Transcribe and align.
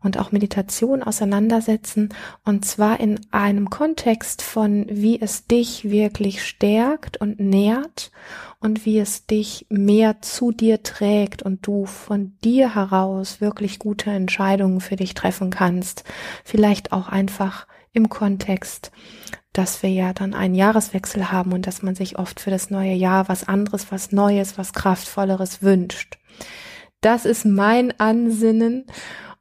und 0.03 0.19
auch 0.19 0.31
Meditation 0.31 1.03
auseinandersetzen. 1.03 2.09
Und 2.43 2.65
zwar 2.65 2.99
in 2.99 3.19
einem 3.31 3.69
Kontext 3.69 4.41
von, 4.41 4.85
wie 4.89 5.21
es 5.21 5.47
dich 5.47 5.89
wirklich 5.89 6.43
stärkt 6.43 7.17
und 7.17 7.39
nährt 7.39 8.11
und 8.59 8.85
wie 8.85 8.99
es 8.99 9.25
dich 9.25 9.65
mehr 9.69 10.21
zu 10.21 10.51
dir 10.51 10.83
trägt 10.83 11.43
und 11.43 11.65
du 11.65 11.85
von 11.85 12.37
dir 12.43 12.75
heraus 12.75 13.41
wirklich 13.41 13.79
gute 13.79 14.11
Entscheidungen 14.11 14.81
für 14.81 14.95
dich 14.95 15.13
treffen 15.13 15.49
kannst. 15.49 16.03
Vielleicht 16.43 16.91
auch 16.91 17.09
einfach 17.09 17.67
im 17.93 18.09
Kontext, 18.09 18.91
dass 19.53 19.83
wir 19.83 19.89
ja 19.89 20.13
dann 20.13 20.33
einen 20.33 20.55
Jahreswechsel 20.55 21.31
haben 21.31 21.53
und 21.53 21.67
dass 21.67 21.81
man 21.81 21.95
sich 21.95 22.17
oft 22.17 22.39
für 22.39 22.51
das 22.51 22.69
neue 22.69 22.93
Jahr 22.93 23.27
was 23.27 23.47
anderes, 23.47 23.91
was 23.91 24.11
Neues, 24.11 24.57
was 24.57 24.73
Kraftvolleres 24.73 25.61
wünscht. 25.61 26.17
Das 27.01 27.25
ist 27.25 27.45
mein 27.45 27.99
Ansinnen 27.99 28.85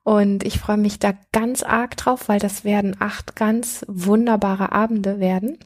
und 0.03 0.45
ich 0.45 0.59
freue 0.59 0.79
mich 0.79 0.99
da 0.99 1.13
ganz 1.33 1.63
arg 1.63 1.97
drauf, 1.97 2.29
weil 2.29 2.41
das 2.41 2.65
werden 2.65 2.97
acht 2.99 3.37
ganz 3.37 3.85
wunderbare 3.87 4.73
Abende 4.73 5.21
werden. 5.21 5.59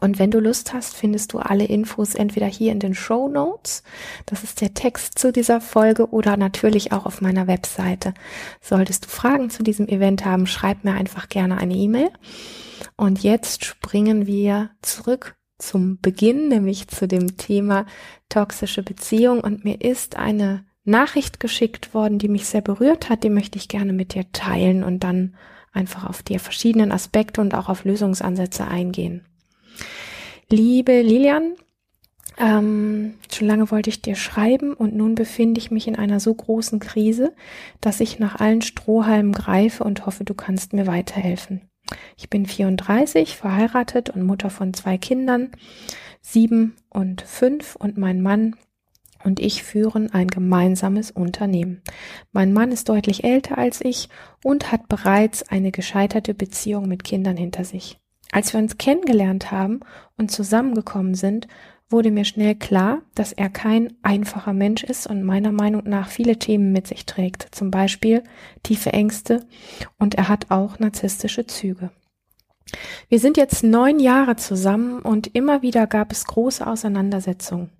Und 0.00 0.18
wenn 0.18 0.30
du 0.30 0.40
Lust 0.40 0.72
hast, 0.72 0.94
findest 0.94 1.32
du 1.32 1.38
alle 1.38 1.64
Infos 1.64 2.14
entweder 2.14 2.46
hier 2.46 2.72
in 2.72 2.80
den 2.80 2.94
Show 2.94 3.28
Notes, 3.28 3.82
das 4.26 4.44
ist 4.44 4.60
der 4.60 4.74
Text 4.74 5.18
zu 5.18 5.32
dieser 5.32 5.60
Folge, 5.60 6.10
oder 6.10 6.36
natürlich 6.36 6.92
auch 6.92 7.06
auf 7.06 7.20
meiner 7.20 7.46
Webseite. 7.46 8.14
Solltest 8.60 9.06
du 9.06 9.08
Fragen 9.08 9.50
zu 9.50 9.62
diesem 9.62 9.88
Event 9.88 10.24
haben, 10.24 10.46
schreib 10.46 10.84
mir 10.84 10.92
einfach 10.92 11.28
gerne 11.28 11.58
eine 11.58 11.74
E-Mail. 11.74 12.10
Und 12.96 13.22
jetzt 13.22 13.64
springen 13.64 14.26
wir 14.26 14.70
zurück 14.82 15.36
zum 15.58 15.98
Beginn, 16.00 16.48
nämlich 16.48 16.88
zu 16.88 17.08
dem 17.08 17.36
Thema 17.36 17.86
toxische 18.28 18.82
Beziehung. 18.82 19.40
Und 19.40 19.64
mir 19.64 19.80
ist 19.80 20.16
eine 20.16 20.64
Nachricht 20.84 21.40
geschickt 21.40 21.94
worden, 21.94 22.18
die 22.18 22.28
mich 22.28 22.46
sehr 22.46 22.60
berührt 22.60 23.08
hat, 23.08 23.24
die 23.24 23.30
möchte 23.30 23.58
ich 23.58 23.68
gerne 23.68 23.92
mit 23.92 24.14
dir 24.14 24.30
teilen 24.32 24.84
und 24.84 25.00
dann 25.02 25.34
einfach 25.72 26.08
auf 26.08 26.22
die 26.22 26.38
verschiedenen 26.38 26.92
Aspekte 26.92 27.40
und 27.40 27.54
auch 27.54 27.68
auf 27.68 27.84
Lösungsansätze 27.84 28.66
eingehen. 28.66 29.26
Liebe 30.48 31.02
Lilian, 31.02 31.56
ähm, 32.38 33.14
schon 33.32 33.48
lange 33.48 33.68
wollte 33.72 33.90
ich 33.90 34.00
dir 34.00 34.14
schreiben 34.14 34.74
und 34.74 34.94
nun 34.94 35.16
befinde 35.16 35.58
ich 35.58 35.72
mich 35.72 35.88
in 35.88 35.96
einer 35.96 36.20
so 36.20 36.32
großen 36.32 36.78
Krise, 36.78 37.34
dass 37.80 37.98
ich 37.98 38.20
nach 38.20 38.36
allen 38.36 38.62
Strohhalmen 38.62 39.32
greife 39.32 39.82
und 39.82 40.06
hoffe, 40.06 40.22
du 40.22 40.34
kannst 40.34 40.72
mir 40.72 40.86
weiterhelfen. 40.86 41.62
Ich 42.16 42.30
bin 42.30 42.46
34, 42.46 43.36
verheiratet 43.36 44.10
und 44.10 44.22
Mutter 44.22 44.48
von 44.48 44.72
zwei 44.72 44.98
Kindern, 44.98 45.50
sieben 46.20 46.76
und 46.90 47.22
fünf 47.22 47.74
und 47.74 47.98
mein 47.98 48.22
Mann 48.22 48.54
und 49.24 49.40
ich 49.40 49.64
führen 49.64 50.12
ein 50.12 50.28
gemeinsames 50.28 51.10
Unternehmen. 51.10 51.82
Mein 52.30 52.52
Mann 52.52 52.70
ist 52.70 52.88
deutlich 52.88 53.24
älter 53.24 53.58
als 53.58 53.80
ich 53.80 54.08
und 54.44 54.70
hat 54.70 54.86
bereits 54.86 55.42
eine 55.42 55.72
gescheiterte 55.72 56.34
Beziehung 56.34 56.86
mit 56.86 57.02
Kindern 57.02 57.36
hinter 57.36 57.64
sich. 57.64 57.98
Als 58.32 58.52
wir 58.52 58.60
uns 58.60 58.78
kennengelernt 58.78 59.50
haben 59.50 59.80
und 60.16 60.30
zusammengekommen 60.30 61.14
sind, 61.14 61.48
wurde 61.88 62.10
mir 62.10 62.24
schnell 62.24 62.54
klar, 62.56 63.02
dass 63.14 63.32
er 63.32 63.48
kein 63.48 63.92
einfacher 64.02 64.52
Mensch 64.52 64.82
ist 64.82 65.06
und 65.06 65.22
meiner 65.22 65.52
Meinung 65.52 65.82
nach 65.84 66.08
viele 66.08 66.38
Themen 66.38 66.72
mit 66.72 66.86
sich 66.86 67.06
trägt, 67.06 67.54
zum 67.54 67.70
Beispiel 67.70 68.24
tiefe 68.62 68.92
Ängste 68.92 69.46
und 69.98 70.16
er 70.16 70.28
hat 70.28 70.50
auch 70.50 70.78
narzisstische 70.78 71.46
Züge. 71.46 71.90
Wir 73.08 73.20
sind 73.20 73.36
jetzt 73.36 73.62
neun 73.62 74.00
Jahre 74.00 74.34
zusammen 74.34 75.00
und 75.00 75.28
immer 75.28 75.62
wieder 75.62 75.86
gab 75.86 76.10
es 76.10 76.24
große 76.24 76.66
Auseinandersetzungen. 76.66 77.70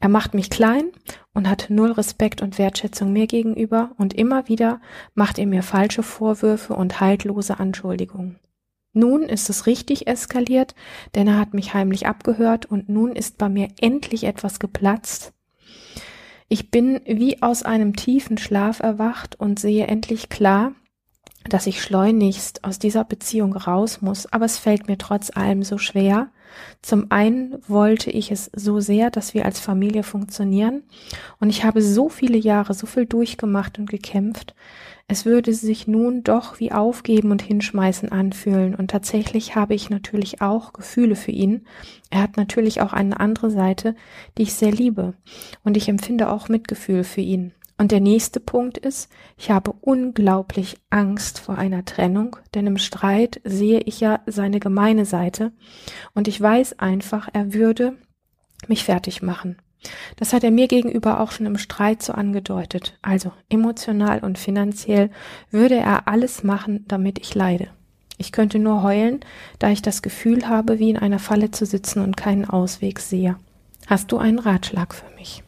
Er 0.00 0.08
macht 0.08 0.34
mich 0.34 0.50
klein 0.50 0.90
und 1.32 1.48
hat 1.48 1.66
null 1.68 1.92
Respekt 1.92 2.42
und 2.42 2.58
Wertschätzung 2.58 3.12
mir 3.12 3.26
gegenüber 3.26 3.92
und 3.96 4.12
immer 4.12 4.48
wieder 4.48 4.80
macht 5.14 5.38
er 5.38 5.46
mir 5.46 5.62
falsche 5.62 6.02
Vorwürfe 6.02 6.74
und 6.74 7.00
haltlose 7.00 7.58
Anschuldigungen. 7.58 8.38
Nun 8.94 9.24
ist 9.24 9.50
es 9.50 9.66
richtig 9.66 10.06
eskaliert, 10.06 10.74
denn 11.14 11.26
er 11.26 11.38
hat 11.38 11.52
mich 11.52 11.74
heimlich 11.74 12.06
abgehört 12.06 12.64
und 12.64 12.88
nun 12.88 13.14
ist 13.14 13.36
bei 13.38 13.48
mir 13.48 13.68
endlich 13.80 14.24
etwas 14.24 14.60
geplatzt. 14.60 15.32
Ich 16.48 16.70
bin 16.70 17.00
wie 17.04 17.42
aus 17.42 17.64
einem 17.64 17.96
tiefen 17.96 18.38
Schlaf 18.38 18.80
erwacht 18.80 19.38
und 19.38 19.58
sehe 19.58 19.88
endlich 19.88 20.28
klar, 20.28 20.72
dass 21.48 21.66
ich 21.66 21.82
schleunigst 21.82 22.64
aus 22.64 22.78
dieser 22.78 23.04
Beziehung 23.04 23.54
raus 23.54 24.00
muss, 24.00 24.32
aber 24.32 24.44
es 24.44 24.58
fällt 24.58 24.88
mir 24.88 24.96
trotz 24.96 25.36
allem 25.36 25.62
so 25.62 25.76
schwer. 25.76 26.30
Zum 26.80 27.10
einen 27.10 27.56
wollte 27.66 28.10
ich 28.10 28.30
es 28.30 28.50
so 28.54 28.80
sehr, 28.80 29.10
dass 29.10 29.34
wir 29.34 29.44
als 29.44 29.58
Familie 29.58 30.04
funktionieren, 30.04 30.84
und 31.40 31.50
ich 31.50 31.64
habe 31.64 31.82
so 31.82 32.08
viele 32.08 32.38
Jahre 32.38 32.74
so 32.74 32.86
viel 32.86 33.06
durchgemacht 33.06 33.78
und 33.78 33.90
gekämpft, 33.90 34.54
es 35.06 35.26
würde 35.26 35.52
sich 35.52 35.86
nun 35.86 36.22
doch 36.24 36.58
wie 36.60 36.72
aufgeben 36.72 37.30
und 37.30 37.42
hinschmeißen 37.42 38.10
anfühlen. 38.10 38.74
Und 38.74 38.90
tatsächlich 38.90 39.54
habe 39.54 39.74
ich 39.74 39.90
natürlich 39.90 40.40
auch 40.40 40.72
Gefühle 40.72 41.14
für 41.14 41.30
ihn. 41.30 41.66
Er 42.10 42.22
hat 42.22 42.36
natürlich 42.36 42.80
auch 42.80 42.92
eine 42.92 43.20
andere 43.20 43.50
Seite, 43.50 43.94
die 44.38 44.42
ich 44.42 44.54
sehr 44.54 44.72
liebe. 44.72 45.14
Und 45.62 45.76
ich 45.76 45.88
empfinde 45.88 46.30
auch 46.30 46.48
Mitgefühl 46.48 47.04
für 47.04 47.20
ihn. 47.20 47.52
Und 47.76 47.90
der 47.90 48.00
nächste 48.00 48.40
Punkt 48.40 48.78
ist, 48.78 49.10
ich 49.36 49.50
habe 49.50 49.74
unglaublich 49.80 50.76
Angst 50.90 51.40
vor 51.40 51.58
einer 51.58 51.84
Trennung, 51.84 52.36
denn 52.54 52.66
im 52.66 52.78
Streit 52.78 53.40
sehe 53.44 53.80
ich 53.80 54.00
ja 54.00 54.20
seine 54.26 54.60
gemeine 54.60 55.04
Seite 55.04 55.52
und 56.14 56.28
ich 56.28 56.40
weiß 56.40 56.78
einfach, 56.78 57.28
er 57.32 57.52
würde 57.52 57.98
mich 58.68 58.84
fertig 58.84 59.22
machen. 59.22 59.56
Das 60.16 60.32
hat 60.32 60.44
er 60.44 60.50
mir 60.50 60.68
gegenüber 60.68 61.20
auch 61.20 61.32
schon 61.32 61.46
im 61.46 61.58
Streit 61.58 62.02
so 62.02 62.12
angedeutet. 62.12 62.98
Also 63.02 63.32
emotional 63.48 64.20
und 64.20 64.38
finanziell 64.38 65.10
würde 65.50 65.76
er 65.76 66.08
alles 66.08 66.44
machen, 66.44 66.84
damit 66.88 67.18
ich 67.18 67.34
leide. 67.34 67.68
Ich 68.16 68.32
könnte 68.32 68.58
nur 68.58 68.82
heulen, 68.82 69.20
da 69.58 69.70
ich 69.70 69.82
das 69.82 70.02
Gefühl 70.02 70.48
habe, 70.48 70.78
wie 70.78 70.90
in 70.90 70.98
einer 70.98 71.18
Falle 71.18 71.50
zu 71.50 71.66
sitzen 71.66 72.00
und 72.00 72.16
keinen 72.16 72.48
Ausweg 72.48 73.00
sehe. 73.00 73.36
Hast 73.86 74.12
du 74.12 74.18
einen 74.18 74.38
Ratschlag 74.38 74.94
für 74.94 75.12
mich? 75.16 75.42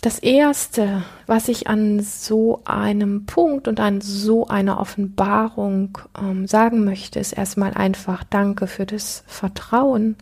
Das 0.00 0.20
Erste, 0.20 1.02
was 1.26 1.48
ich 1.48 1.66
an 1.66 2.00
so 2.00 2.62
einem 2.64 3.26
Punkt 3.26 3.66
und 3.66 3.80
an 3.80 4.00
so 4.00 4.46
einer 4.46 4.78
Offenbarung 4.78 5.98
ähm, 6.20 6.46
sagen 6.46 6.84
möchte, 6.84 7.18
ist 7.18 7.32
erstmal 7.32 7.74
einfach 7.74 8.22
Danke 8.22 8.68
für 8.68 8.86
das 8.86 9.24
Vertrauen, 9.26 10.16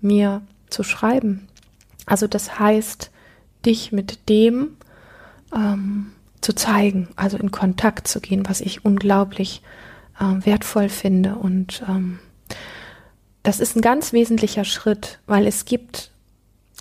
mir 0.00 0.42
zu 0.74 0.82
schreiben. 0.82 1.48
Also 2.04 2.26
das 2.26 2.58
heißt, 2.58 3.10
dich 3.64 3.92
mit 3.92 4.28
dem 4.28 4.76
ähm, 5.54 6.12
zu 6.40 6.52
zeigen, 6.54 7.08
also 7.16 7.38
in 7.38 7.50
Kontakt 7.50 8.08
zu 8.08 8.20
gehen, 8.20 8.42
was 8.46 8.60
ich 8.60 8.84
unglaublich 8.84 9.62
äh, 10.18 10.44
wertvoll 10.44 10.88
finde. 10.88 11.36
Und 11.36 11.82
ähm, 11.88 12.18
das 13.42 13.60
ist 13.60 13.76
ein 13.76 13.80
ganz 13.80 14.12
wesentlicher 14.12 14.64
Schritt, 14.64 15.20
weil 15.26 15.46
es 15.46 15.64
gibt 15.64 16.10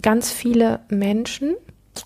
ganz 0.01 0.31
viele 0.31 0.79
Menschen, 0.89 1.55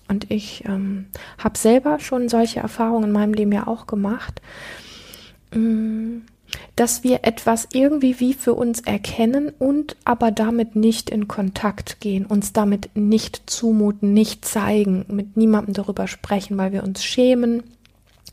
und 0.06 0.30
ich 0.30 0.66
ähm, 0.66 1.06
habe 1.38 1.56
selber 1.56 1.98
schon 1.98 2.28
solche 2.28 2.60
Erfahrungen 2.60 3.04
in 3.04 3.12
meinem 3.12 3.32
Leben 3.32 3.52
ja 3.52 3.66
auch 3.66 3.86
gemacht, 3.86 4.42
mm, 5.54 6.18
dass 6.76 7.04
wir 7.04 7.20
etwas 7.24 7.68
irgendwie 7.72 8.20
wie 8.20 8.34
für 8.34 8.54
uns 8.54 8.80
erkennen 8.80 9.52
und 9.58 9.96
aber 10.04 10.30
damit 10.30 10.76
nicht 10.76 11.10
in 11.10 11.28
Kontakt 11.28 12.00
gehen, 12.00 12.26
uns 12.26 12.52
damit 12.52 12.90
nicht 12.94 13.42
zumuten, 13.46 14.12
nicht 14.12 14.44
zeigen, 14.44 15.04
mit 15.08 15.36
niemandem 15.36 15.74
darüber 15.74 16.06
sprechen, 16.06 16.56
weil 16.56 16.72
wir 16.72 16.82
uns 16.82 17.04
schämen, 17.04 17.62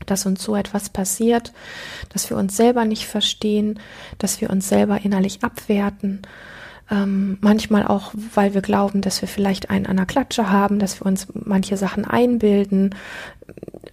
dass 0.06 0.26
uns 0.26 0.42
so 0.42 0.54
etwas 0.56 0.90
passiert, 0.90 1.52
dass 2.12 2.28
wir 2.30 2.36
uns 2.36 2.56
selber 2.56 2.84
nicht 2.84 3.06
verstehen, 3.06 3.80
dass 4.18 4.40
wir 4.40 4.50
uns 4.50 4.68
selber 4.68 5.04
innerlich 5.04 5.42
abwerten 5.42 6.22
ähm, 6.90 7.38
manchmal 7.40 7.86
auch, 7.86 8.12
weil 8.34 8.54
wir 8.54 8.62
glauben, 8.62 9.00
dass 9.00 9.20
wir 9.20 9.28
vielleicht 9.28 9.70
einen 9.70 9.86
an 9.86 9.96
der 9.96 10.06
Klatsche 10.06 10.50
haben, 10.50 10.78
dass 10.78 11.00
wir 11.00 11.06
uns 11.06 11.26
manche 11.34 11.76
Sachen 11.76 12.04
einbilden, 12.04 12.94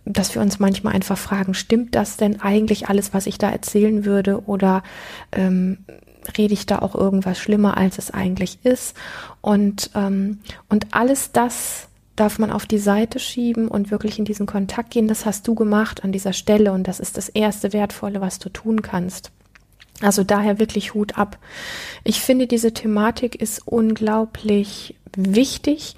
dass 0.06 0.36
wir 0.36 0.42
uns 0.42 0.60
manchmal 0.60 0.94
einfach 0.94 1.18
fragen, 1.18 1.54
stimmt 1.54 1.96
das 1.96 2.18
denn 2.18 2.42
eigentlich 2.42 2.90
alles, 2.90 3.14
was 3.14 3.28
ich 3.28 3.38
da 3.38 3.50
erzählen 3.50 4.06
würde 4.06 4.46
oder 4.46 4.84
ähm, 5.32 5.80
rede 6.38 6.54
ich 6.54 6.66
da 6.66 6.80
auch 6.80 6.96
irgendwas 6.96 7.40
schlimmer, 7.40 7.78
als 7.78 7.98
es 7.98 8.12
eigentlich 8.12 8.60
ist? 8.64 8.96
Und, 9.42 9.92
ähm, 9.96 10.40
und 10.70 10.88
alles 10.94 11.32
das 11.32 11.88
darf 12.16 12.38
man 12.38 12.52
auf 12.52 12.66
die 12.66 12.78
Seite 12.78 13.20
schieben 13.20 13.68
und 13.68 13.90
wirklich 13.90 14.20
in 14.20 14.26
diesen 14.26 14.46
Kontakt 14.46 14.92
gehen. 14.92 15.08
Das 15.08 15.26
hast 15.26 15.48
du 15.48 15.56
gemacht 15.56 16.04
an 16.04 16.12
dieser 16.12 16.34
Stelle 16.34 16.72
und 16.72 16.88
das 16.88 17.00
ist 17.00 17.18
das 17.18 17.30
erste 17.30 17.74
Wertvolle, 17.74 18.22
was 18.22 18.40
du 18.40 18.50
tun 18.50 18.82
kannst. 18.82 19.32
Also 20.02 20.24
daher 20.24 20.60
wirklich 20.60 20.94
Hut 20.94 21.18
ab. 21.18 21.38
Ich 22.04 22.22
finde, 22.22 22.46
diese 22.46 22.74
Thematik 22.74 23.36
ist 23.36 23.62
unglaublich 23.66 24.96
wichtig, 25.16 25.96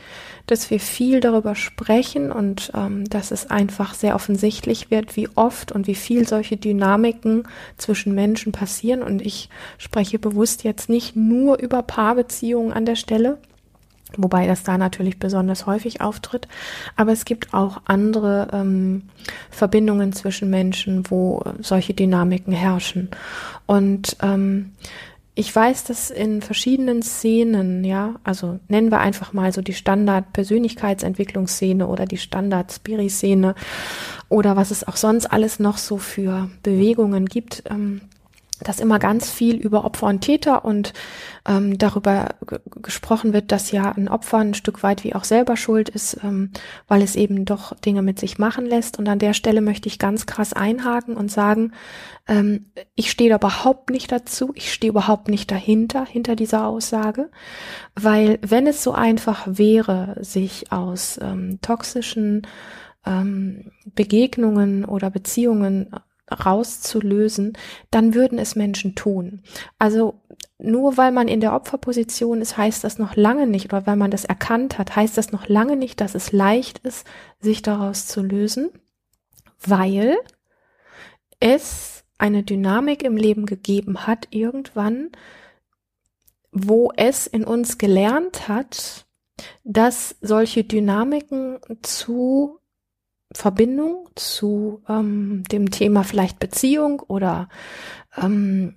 dass 0.47 0.69
wir 0.69 0.79
viel 0.79 1.19
darüber 1.19 1.55
sprechen 1.55 2.31
und 2.31 2.71
ähm, 2.75 3.05
dass 3.09 3.31
es 3.31 3.49
einfach 3.49 3.93
sehr 3.93 4.15
offensichtlich 4.15 4.91
wird, 4.91 5.15
wie 5.15 5.29
oft 5.35 5.71
und 5.71 5.87
wie 5.87 5.95
viel 5.95 6.27
solche 6.27 6.57
Dynamiken 6.57 7.47
zwischen 7.77 8.13
Menschen 8.13 8.51
passieren. 8.51 9.01
Und 9.01 9.21
ich 9.21 9.49
spreche 9.77 10.19
bewusst 10.19 10.63
jetzt 10.63 10.89
nicht 10.89 11.15
nur 11.15 11.59
über 11.59 11.81
Paarbeziehungen 11.81 12.73
an 12.73 12.85
der 12.85 12.95
Stelle, 12.95 13.37
wobei 14.17 14.45
das 14.45 14.63
da 14.63 14.77
natürlich 14.77 15.17
besonders 15.17 15.65
häufig 15.65 16.01
auftritt. 16.01 16.47
Aber 16.95 17.11
es 17.11 17.25
gibt 17.25 17.53
auch 17.53 17.81
andere 17.85 18.49
ähm, 18.53 19.03
Verbindungen 19.49 20.13
zwischen 20.13 20.49
Menschen, 20.49 21.09
wo 21.09 21.43
solche 21.59 21.93
Dynamiken 21.93 22.53
herrschen. 22.53 23.09
Und 23.65 24.17
ähm, 24.21 24.73
ich 25.35 25.53
weiß, 25.53 25.83
dass 25.83 26.09
in 26.09 26.41
verschiedenen 26.41 27.01
Szenen, 27.01 27.83
ja, 27.83 28.15
also 28.23 28.59
nennen 28.69 28.89
wir 28.89 29.01
einfach 29.01 29.33
mal 29.33 29.51
so 29.51 29.61
die 29.61 29.73
Standard-Persönlichkeitsentwicklungsszene 29.73 31.87
oder 31.87 32.05
die 32.05 32.17
Standard-Spiri-Szene 32.17 33.53
oder 34.29 34.55
was 34.55 34.71
es 34.71 34.87
auch 34.87 34.95
sonst 34.95 35.25
alles 35.25 35.59
noch 35.59 35.77
so 35.77 35.97
für 35.97 36.49
Bewegungen 36.63 37.25
gibt, 37.25 37.63
ähm, 37.69 37.99
dass 38.63 38.79
immer 38.79 38.99
ganz 38.99 39.29
viel 39.29 39.57
über 39.57 39.85
Opfer 39.85 40.07
und 40.07 40.21
Täter 40.21 40.65
und 40.65 40.93
ähm, 41.47 41.77
darüber 41.77 42.29
gesprochen 42.81 43.33
wird, 43.33 43.51
dass 43.51 43.71
ja 43.71 43.91
ein 43.91 44.07
Opfer 44.07 44.37
ein 44.37 44.53
Stück 44.53 44.83
weit 44.83 45.03
wie 45.03 45.13
auch 45.13 45.23
selber 45.23 45.57
schuld 45.57 45.89
ist, 45.89 46.17
ähm, 46.23 46.51
weil 46.87 47.01
es 47.01 47.15
eben 47.15 47.45
doch 47.45 47.75
Dinge 47.75 48.01
mit 48.01 48.19
sich 48.19 48.37
machen 48.37 48.65
lässt. 48.65 48.97
Und 48.97 49.07
an 49.07 49.19
der 49.19 49.33
Stelle 49.33 49.61
möchte 49.61 49.87
ich 49.87 49.99
ganz 49.99 50.25
krass 50.25 50.53
einhaken 50.53 51.17
und 51.17 51.31
sagen, 51.31 51.73
ähm, 52.27 52.65
ich 52.95 53.11
stehe 53.11 53.29
da 53.29 53.35
überhaupt 53.35 53.89
nicht 53.89 54.11
dazu, 54.11 54.51
ich 54.55 54.73
stehe 54.73 54.91
überhaupt 54.91 55.27
nicht 55.27 55.51
dahinter, 55.51 56.05
hinter 56.05 56.35
dieser 56.35 56.67
Aussage, 56.67 57.29
weil 57.95 58.39
wenn 58.41 58.67
es 58.67 58.83
so 58.83 58.93
einfach 58.93 59.45
wäre, 59.47 60.15
sich 60.21 60.71
aus 60.71 61.19
ähm, 61.21 61.59
toxischen 61.61 62.47
ähm, 63.05 63.71
Begegnungen 63.93 64.85
oder 64.85 65.09
Beziehungen 65.09 65.91
rauszulösen, 66.31 67.57
dann 67.91 68.13
würden 68.13 68.39
es 68.39 68.55
Menschen 68.55 68.95
tun. 68.95 69.41
Also 69.77 70.21
nur 70.57 70.97
weil 70.97 71.11
man 71.11 71.27
in 71.27 71.41
der 71.41 71.53
Opferposition 71.53 72.41
ist, 72.41 72.57
heißt 72.57 72.83
das 72.83 72.97
noch 72.97 73.15
lange 73.15 73.47
nicht, 73.47 73.65
oder 73.65 73.85
weil 73.85 73.97
man 73.97 74.11
das 74.11 74.25
erkannt 74.25 74.77
hat, 74.77 74.95
heißt 74.95 75.17
das 75.17 75.31
noch 75.31 75.47
lange 75.47 75.75
nicht, 75.75 76.01
dass 76.01 76.15
es 76.15 76.31
leicht 76.31 76.79
ist, 76.79 77.05
sich 77.39 77.61
daraus 77.61 78.07
zu 78.07 78.21
lösen, 78.21 78.69
weil 79.59 80.17
es 81.39 82.03
eine 82.17 82.43
Dynamik 82.43 83.03
im 83.03 83.17
Leben 83.17 83.45
gegeben 83.45 84.07
hat, 84.07 84.27
irgendwann, 84.31 85.09
wo 86.51 86.91
es 86.95 87.27
in 87.27 87.43
uns 87.43 87.77
gelernt 87.77 88.47
hat, 88.47 89.05
dass 89.65 90.15
solche 90.21 90.63
Dynamiken 90.63 91.59
zu 91.81 92.59
Verbindung 93.33 94.09
zu 94.15 94.81
ähm, 94.87 95.43
dem 95.51 95.71
Thema 95.71 96.03
vielleicht 96.03 96.39
Beziehung 96.39 97.01
oder 97.01 97.49
ähm, 98.17 98.75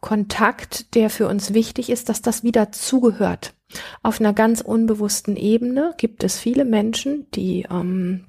Kontakt, 0.00 0.94
der 0.94 1.10
für 1.10 1.26
uns 1.26 1.54
wichtig 1.54 1.90
ist, 1.90 2.08
dass 2.08 2.22
das 2.22 2.42
wieder 2.42 2.72
zugehört. 2.72 3.54
Auf 4.02 4.20
einer 4.20 4.32
ganz 4.32 4.60
unbewussten 4.60 5.36
Ebene 5.36 5.94
gibt 5.98 6.24
es 6.24 6.38
viele 6.38 6.64
Menschen, 6.64 7.30
die, 7.32 7.66
ähm, 7.70 8.26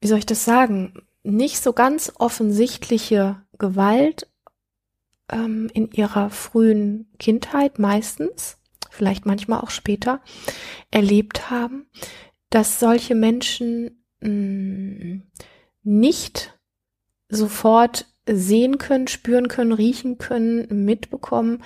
wie 0.00 0.08
soll 0.08 0.18
ich 0.18 0.26
das 0.26 0.44
sagen, 0.44 0.94
nicht 1.22 1.62
so 1.62 1.72
ganz 1.72 2.12
offensichtliche 2.18 3.42
Gewalt 3.58 4.28
ähm, 5.30 5.70
in 5.72 5.90
ihrer 5.92 6.30
frühen 6.30 7.08
Kindheit 7.18 7.78
meistens, 7.78 8.58
vielleicht 8.90 9.26
manchmal 9.26 9.60
auch 9.60 9.70
später, 9.70 10.20
erlebt 10.90 11.50
haben, 11.50 11.86
dass 12.54 12.78
solche 12.78 13.16
Menschen 13.16 14.04
mm, 14.20 15.22
nicht 15.82 16.56
sofort 17.28 18.06
sehen 18.28 18.78
können, 18.78 19.08
spüren 19.08 19.48
können, 19.48 19.72
riechen 19.72 20.18
können, 20.18 20.84
mitbekommen, 20.84 21.64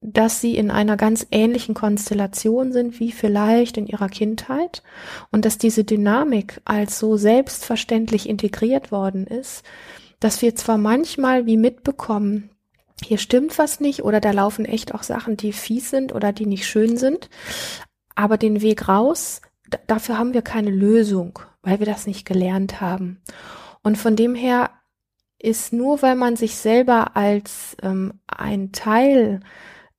dass 0.00 0.40
sie 0.40 0.56
in 0.56 0.70
einer 0.70 0.96
ganz 0.96 1.26
ähnlichen 1.30 1.74
Konstellation 1.74 2.72
sind 2.72 2.98
wie 2.98 3.12
vielleicht 3.12 3.76
in 3.76 3.86
ihrer 3.86 4.08
Kindheit 4.08 4.82
und 5.30 5.44
dass 5.44 5.58
diese 5.58 5.84
Dynamik 5.84 6.62
als 6.64 6.98
so 6.98 7.18
selbstverständlich 7.18 8.26
integriert 8.26 8.90
worden 8.90 9.26
ist, 9.26 9.62
dass 10.18 10.40
wir 10.40 10.56
zwar 10.56 10.78
manchmal 10.78 11.44
wie 11.44 11.58
mitbekommen, 11.58 12.48
hier 13.04 13.18
stimmt 13.18 13.58
was 13.58 13.80
nicht 13.80 14.02
oder 14.02 14.20
da 14.20 14.30
laufen 14.30 14.64
echt 14.64 14.94
auch 14.94 15.02
Sachen, 15.02 15.36
die 15.36 15.52
fies 15.52 15.90
sind 15.90 16.14
oder 16.14 16.32
die 16.32 16.46
nicht 16.46 16.66
schön 16.66 16.96
sind, 16.96 17.28
aber 18.14 18.38
den 18.38 18.62
Weg 18.62 18.88
raus 18.88 19.42
dafür 19.86 20.18
haben 20.18 20.34
wir 20.34 20.42
keine 20.42 20.70
Lösung, 20.70 21.38
weil 21.62 21.78
wir 21.78 21.86
das 21.86 22.06
nicht 22.06 22.26
gelernt 22.26 22.80
haben. 22.80 23.20
Und 23.82 23.98
von 23.98 24.16
dem 24.16 24.34
her 24.34 24.70
ist 25.38 25.72
nur, 25.72 26.02
weil 26.02 26.14
man 26.14 26.36
sich 26.36 26.56
selber 26.56 27.16
als 27.16 27.76
ähm, 27.82 28.20
ein 28.28 28.72
Teil 28.72 29.40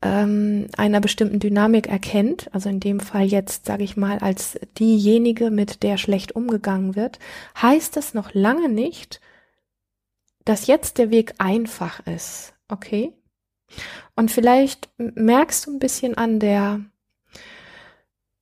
ähm, 0.02 0.68
einer 0.78 1.02
bestimmten 1.02 1.40
Dynamik 1.40 1.88
erkennt, 1.88 2.54
also 2.54 2.70
in 2.70 2.80
dem 2.80 3.00
Fall 3.00 3.26
jetzt, 3.26 3.66
sage 3.66 3.84
ich 3.84 3.98
mal, 3.98 4.20
als 4.20 4.60
diejenige, 4.78 5.52
mit 5.52 5.84
der 5.84 5.98
schlecht 5.98 6.34
umgegangen 6.36 6.96
wird, 6.96 7.20
heißt 7.62 7.96
das 7.96 8.14
noch 8.14 8.34
lange 8.34 8.70
nicht, 8.70 9.22
dass 10.46 10.68
jetzt 10.68 10.98
der 10.98 11.10
Weg 11.10 11.36
einfach 11.38 12.06
ist. 12.06 12.54
Okay? 12.68 13.14
Und 14.16 14.32
vielleicht 14.32 14.90
merkst 14.98 15.66
du 15.66 15.72
ein 15.72 15.80
bisschen 15.80 16.16
an 16.16 16.40
der 16.40 16.82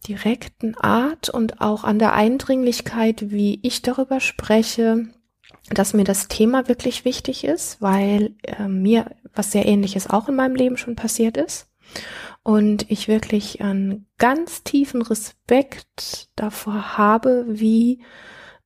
direkten 0.08 0.76
Art 0.78 1.30
und 1.30 1.62
auch 1.62 1.84
an 1.84 2.00
der 2.00 2.14
Eindringlichkeit, 2.14 3.32
wie 3.32 3.60
ich 3.64 3.82
darüber 3.82 4.20
spreche, 4.20 5.08
dass 5.70 5.94
mir 5.94 6.04
das 6.04 6.28
Thema 6.28 6.68
wirklich 6.68 7.06
wichtig 7.06 7.44
ist, 7.44 7.82
weil 7.82 8.36
äh, 8.44 8.68
mir 8.68 9.12
was 9.34 9.52
sehr 9.52 9.66
ähnliches 9.66 10.10
auch 10.10 10.28
in 10.28 10.36
meinem 10.36 10.56
Leben 10.56 10.78
schon 10.78 10.96
passiert 10.96 11.38
ist. 11.38 11.68
und 12.44 12.90
ich 12.90 13.08
wirklich 13.08 13.62
einen 13.62 14.08
ganz 14.18 14.64
tiefen 14.64 15.02
Respekt 15.02 16.30
davor 16.36 16.98
habe, 16.98 17.46
wie, 17.48 18.02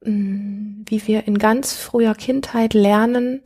mm, 0.03 0.83
wie 0.87 1.07
wir 1.07 1.27
in 1.27 1.37
ganz 1.37 1.73
früher 1.73 2.15
Kindheit 2.15 2.73
lernen, 2.73 3.41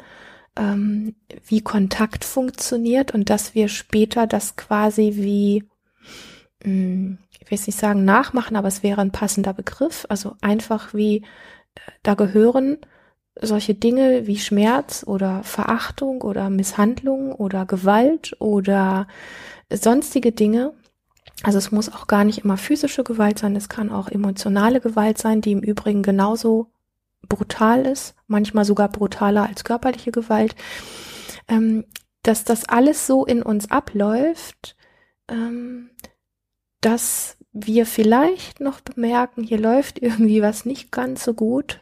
ähm, 0.55 1.15
wie 1.47 1.61
Kontakt 1.61 2.25
funktioniert 2.25 3.13
und 3.13 3.29
dass 3.29 3.55
wir 3.55 3.69
später 3.69 4.27
das 4.27 4.55
quasi 4.55 5.13
wie, 5.15 5.63
mm, 6.63 7.15
ich 7.49 7.59
will 7.59 7.65
nicht 7.65 7.79
sagen 7.79 8.05
nachmachen, 8.05 8.55
aber 8.55 8.67
es 8.67 8.83
wäre 8.83 9.01
ein 9.01 9.11
passender 9.11 9.53
Begriff, 9.53 10.05
also 10.09 10.35
einfach 10.41 10.93
wie, 10.93 11.17
äh, 11.75 11.79
da 12.03 12.13
gehören 12.13 12.77
solche 13.41 13.73
Dinge 13.73 14.27
wie 14.27 14.37
Schmerz 14.37 15.03
oder 15.07 15.43
Verachtung 15.43 16.21
oder 16.21 16.49
Misshandlung 16.49 17.33
oder 17.33 17.65
Gewalt 17.65 18.35
oder 18.39 19.07
sonstige 19.71 20.31
Dinge. 20.31 20.73
Also 21.43 21.57
es 21.57 21.71
muss 21.71 21.91
auch 21.91 22.07
gar 22.07 22.25
nicht 22.25 22.39
immer 22.43 22.57
physische 22.57 23.03
Gewalt 23.03 23.39
sein, 23.39 23.55
es 23.55 23.69
kann 23.69 23.91
auch 23.91 24.09
emotionale 24.09 24.81
Gewalt 24.81 25.17
sein, 25.17 25.41
die 25.41 25.53
im 25.53 25.61
Übrigen 25.61 26.03
genauso 26.03 26.71
brutal 27.29 27.85
ist, 27.85 28.15
manchmal 28.27 28.65
sogar 28.65 28.89
brutaler 28.89 29.47
als 29.47 29.63
körperliche 29.63 30.11
Gewalt. 30.11 30.55
Ähm, 31.47 31.85
dass 32.23 32.43
das 32.43 32.67
alles 32.67 33.07
so 33.07 33.25
in 33.25 33.41
uns 33.41 33.71
abläuft, 33.71 34.75
ähm, 35.29 35.89
dass 36.81 37.37
wir 37.51 37.85
vielleicht 37.85 38.59
noch 38.59 38.81
bemerken, 38.81 39.43
hier 39.43 39.59
läuft 39.59 39.99
irgendwie 40.01 40.41
was 40.41 40.65
nicht 40.65 40.91
ganz 40.91 41.23
so 41.23 41.33
gut 41.33 41.81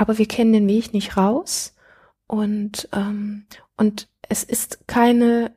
aber 0.00 0.16
wir 0.16 0.26
kennen 0.26 0.54
den 0.54 0.66
Weg 0.66 0.94
nicht 0.94 1.18
raus 1.18 1.74
und 2.26 2.88
ähm, 2.92 3.44
und 3.76 4.08
es 4.30 4.44
ist 4.44 4.88
keine 4.88 5.54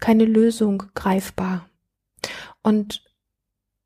keine 0.00 0.24
Lösung 0.24 0.82
greifbar 0.94 1.68
und 2.62 3.02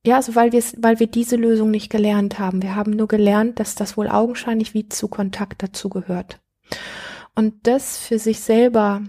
ja, 0.07 0.17
also 0.17 0.35
weil 0.35 0.53
wir 0.53 0.63
weil 0.79 0.99
wir 1.01 1.07
diese 1.07 1.37
Lösung 1.37 1.71
nicht 1.71 1.91
gelernt 1.91 2.39
haben. 2.39 2.63
Wir 2.63 2.75
haben 2.75 2.93
nur 2.93 3.09
gelernt, 3.09 3.61
dass 3.61 3.75
das 3.75 3.99
wohl 3.99 4.09
augenscheinlich 4.09 4.73
wie 4.73 4.89
zu 4.89 5.09
Kontakt 5.09 5.63
dazu 5.63 5.91
gehört. 5.91 6.41
Und 7.35 7.67
das 7.67 7.99
für 7.99 8.19
sich 8.19 8.41
selber 8.41 9.03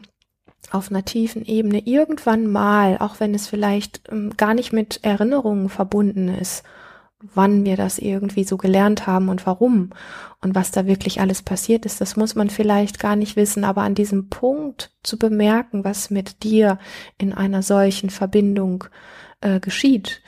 auf 0.72 0.90
einer 0.90 1.06
tiefen 1.06 1.46
Ebene 1.46 1.80
irgendwann 1.86 2.48
mal, 2.48 2.98
auch 3.00 3.20
wenn 3.20 3.34
es 3.34 3.48
vielleicht 3.48 4.02
ähm, 4.12 4.36
gar 4.38 4.54
nicht 4.54 4.74
mit 4.74 5.00
Erinnerungen 5.04 5.70
verbunden 5.70 6.30
ist 6.30 6.64
wann 7.34 7.66
wir 7.66 7.78
das 7.78 8.00
irgendwie 8.00 8.44
so 8.44 8.58
gelernt 8.58 9.08
haben 9.08 9.30
und 9.30 9.46
warum 9.46 9.92
und 10.42 10.56
was 10.56 10.72
da 10.72 10.86
wirklich 10.86 11.22
alles 11.22 11.42
passiert 11.42 11.86
ist, 11.86 12.02
das 12.02 12.16
muss 12.16 12.36
man 12.36 12.50
vielleicht 12.50 13.00
gar 13.00 13.16
nicht 13.16 13.36
wissen, 13.36 13.64
aber 13.64 13.84
an 13.84 13.96
diesem 13.96 14.30
Punkt 14.30 14.92
zu 15.04 15.18
bemerken, 15.18 15.84
was 15.84 16.10
mit 16.10 16.44
dir 16.44 16.80
in 17.18 17.34
einer 17.34 17.62
solchen 17.62 18.10
Verbindung 18.10 18.86
äh, 19.42 19.60
geschieht, 19.60 20.22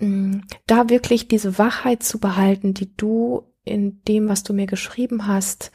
mh, 0.00 0.06
mm, 0.08 0.42
da 0.66 0.88
wirklich 0.88 1.28
diese 1.28 1.58
Wachheit 1.58 2.02
zu 2.02 2.18
behalten, 2.18 2.74
die 2.74 2.94
du 2.96 3.44
in 3.64 4.02
dem, 4.08 4.28
was 4.28 4.42
du 4.42 4.54
mir 4.54 4.66
geschrieben 4.66 5.26
hast, 5.26 5.70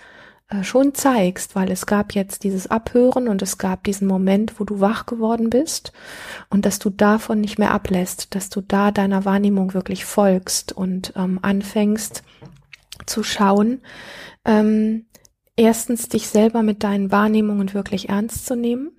äh, 0.47 0.63
schon 0.63 0.93
zeigst, 0.93 1.55
weil 1.55 1.71
es 1.71 1.87
gab 1.87 2.13
jetzt 2.13 2.43
dieses 2.43 2.67
Abhören 2.67 3.27
und 3.27 3.41
es 3.41 3.57
gab 3.57 3.83
diesen 3.83 4.07
Moment, 4.07 4.59
wo 4.59 4.63
du 4.63 4.79
wach 4.79 5.07
geworden 5.07 5.49
bist 5.49 5.91
und 6.49 6.65
dass 6.65 6.77
du 6.77 6.91
davon 6.91 7.41
nicht 7.41 7.57
mehr 7.57 7.71
ablässt, 7.71 8.35
dass 8.35 8.49
du 8.49 8.61
da 8.61 8.91
deiner 8.91 9.25
Wahrnehmung 9.25 9.73
wirklich 9.73 10.05
folgst 10.05 10.71
und 10.71 11.13
ähm, 11.15 11.39
anfängst 11.41 12.23
zu 13.07 13.23
schauen, 13.23 13.81
ähm, 14.45 15.05
erstens 15.55 16.09
dich 16.09 16.27
selber 16.27 16.61
mit 16.61 16.83
deinen 16.83 17.11
Wahrnehmungen 17.11 17.73
wirklich 17.73 18.09
ernst 18.09 18.45
zu 18.45 18.55
nehmen, 18.55 18.91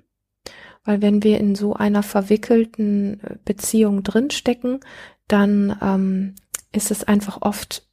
weil 0.85 1.01
wenn 1.01 1.23
wir 1.23 1.39
in 1.39 1.55
so 1.55 1.75
einer 1.75 2.03
verwickelten 2.03 3.21
äh, 3.23 3.37
Beziehung 3.45 4.03
drinstecken, 4.03 4.81
dann 5.29 5.77
ähm, 5.81 6.35
ist 6.73 6.91
es 6.91 7.05
einfach 7.05 7.39
oft 7.43 7.87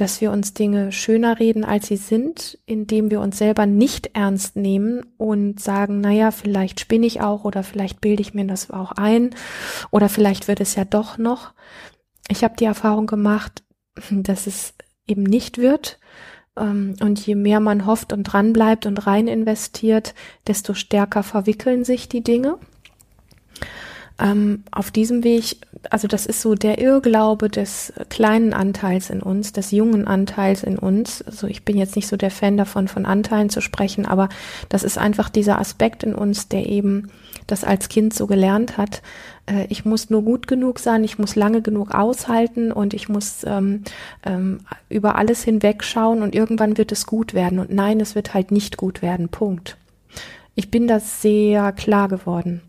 dass 0.00 0.20
wir 0.20 0.30
uns 0.30 0.54
Dinge 0.54 0.92
schöner 0.92 1.40
reden, 1.40 1.64
als 1.64 1.88
sie 1.88 1.96
sind, 1.96 2.58
indem 2.66 3.10
wir 3.10 3.20
uns 3.20 3.38
selber 3.38 3.66
nicht 3.66 4.10
ernst 4.14 4.54
nehmen 4.54 5.04
und 5.16 5.60
sagen, 5.60 6.00
naja, 6.00 6.30
vielleicht 6.30 6.78
spinne 6.78 7.06
ich 7.06 7.20
auch 7.20 7.44
oder 7.44 7.64
vielleicht 7.64 8.00
bilde 8.00 8.22
ich 8.22 8.32
mir 8.32 8.46
das 8.46 8.70
auch 8.70 8.92
ein 8.92 9.34
oder 9.90 10.08
vielleicht 10.08 10.46
wird 10.46 10.60
es 10.60 10.76
ja 10.76 10.84
doch 10.84 11.18
noch. 11.18 11.52
Ich 12.28 12.44
habe 12.44 12.54
die 12.56 12.64
Erfahrung 12.64 13.06
gemacht, 13.06 13.64
dass 14.10 14.46
es 14.46 14.74
eben 15.06 15.24
nicht 15.24 15.58
wird. 15.58 15.98
Ähm, 16.56 16.94
und 17.00 17.24
je 17.26 17.34
mehr 17.34 17.58
man 17.58 17.84
hofft 17.84 18.12
und 18.12 18.24
dran 18.24 18.52
bleibt 18.52 18.86
und 18.86 19.06
rein 19.06 19.26
investiert, 19.26 20.14
desto 20.46 20.74
stärker 20.74 21.24
verwickeln 21.24 21.84
sich 21.84 22.08
die 22.08 22.22
Dinge 22.22 22.58
ähm, 24.20 24.64
auf 24.72 24.90
diesem 24.90 25.22
Weg, 25.22 25.58
also 25.90 26.08
das 26.08 26.26
ist 26.26 26.42
so 26.42 26.54
der 26.54 26.80
Irrglaube 26.80 27.48
des 27.48 27.92
kleinen 28.08 28.52
Anteils 28.52 29.10
in 29.10 29.22
uns, 29.22 29.52
des 29.52 29.70
jungen 29.70 30.06
Anteils 30.08 30.64
in 30.64 30.78
uns. 30.78 31.22
Also 31.22 31.46
ich 31.46 31.64
bin 31.64 31.76
jetzt 31.76 31.94
nicht 31.94 32.08
so 32.08 32.16
der 32.16 32.32
Fan 32.32 32.56
davon, 32.56 32.88
von 32.88 33.06
Anteilen 33.06 33.48
zu 33.48 33.60
sprechen, 33.60 34.06
aber 34.06 34.28
das 34.68 34.82
ist 34.82 34.98
einfach 34.98 35.28
dieser 35.28 35.58
Aspekt 35.60 36.02
in 36.02 36.14
uns, 36.14 36.48
der 36.48 36.66
eben 36.66 37.10
das 37.46 37.64
als 37.64 37.88
Kind 37.88 38.12
so 38.12 38.26
gelernt 38.26 38.76
hat. 38.76 39.02
Äh, 39.46 39.66
ich 39.68 39.84
muss 39.84 40.10
nur 40.10 40.22
gut 40.22 40.48
genug 40.48 40.80
sein, 40.80 41.04
ich 41.04 41.18
muss 41.18 41.36
lange 41.36 41.62
genug 41.62 41.94
aushalten 41.94 42.72
und 42.72 42.94
ich 42.94 43.08
muss 43.08 43.44
ähm, 43.44 43.84
ähm, 44.24 44.60
über 44.88 45.14
alles 45.14 45.44
hinwegschauen 45.44 46.22
und 46.22 46.34
irgendwann 46.34 46.76
wird 46.76 46.90
es 46.90 47.06
gut 47.06 47.34
werden. 47.34 47.60
Und 47.60 47.70
nein, 47.70 48.00
es 48.00 48.16
wird 48.16 48.34
halt 48.34 48.50
nicht 48.50 48.76
gut 48.76 49.00
werden. 49.00 49.28
Punkt. 49.28 49.76
Ich 50.56 50.72
bin 50.72 50.88
da 50.88 50.98
sehr 50.98 51.70
klar 51.70 52.08
geworden. 52.08 52.62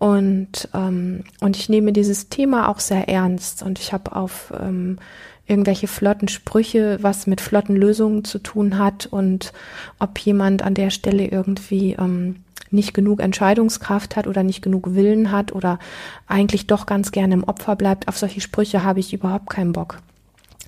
Und, 0.00 0.66
ähm, 0.72 1.24
und 1.40 1.58
ich 1.58 1.68
nehme 1.68 1.92
dieses 1.92 2.30
Thema 2.30 2.68
auch 2.68 2.80
sehr 2.80 3.10
ernst 3.10 3.62
und 3.62 3.78
ich 3.78 3.92
habe 3.92 4.16
auf 4.16 4.50
ähm, 4.58 4.98
irgendwelche 5.46 5.88
flotten 5.88 6.26
Sprüche, 6.28 6.96
was 7.02 7.26
mit 7.26 7.42
flotten 7.42 7.76
Lösungen 7.76 8.24
zu 8.24 8.38
tun 8.38 8.78
hat 8.78 9.04
und 9.04 9.52
ob 9.98 10.18
jemand 10.18 10.62
an 10.62 10.72
der 10.72 10.88
Stelle 10.88 11.26
irgendwie 11.26 11.96
ähm, 11.98 12.36
nicht 12.70 12.94
genug 12.94 13.20
Entscheidungskraft 13.20 14.16
hat 14.16 14.26
oder 14.26 14.42
nicht 14.42 14.62
genug 14.62 14.94
Willen 14.94 15.30
hat 15.32 15.52
oder 15.52 15.78
eigentlich 16.26 16.66
doch 16.66 16.86
ganz 16.86 17.12
gerne 17.12 17.34
im 17.34 17.44
Opfer 17.44 17.76
bleibt. 17.76 18.08
Auf 18.08 18.16
solche 18.16 18.40
Sprüche 18.40 18.82
habe 18.82 19.00
ich 19.00 19.12
überhaupt 19.12 19.50
keinen 19.50 19.72
Bock 19.72 19.98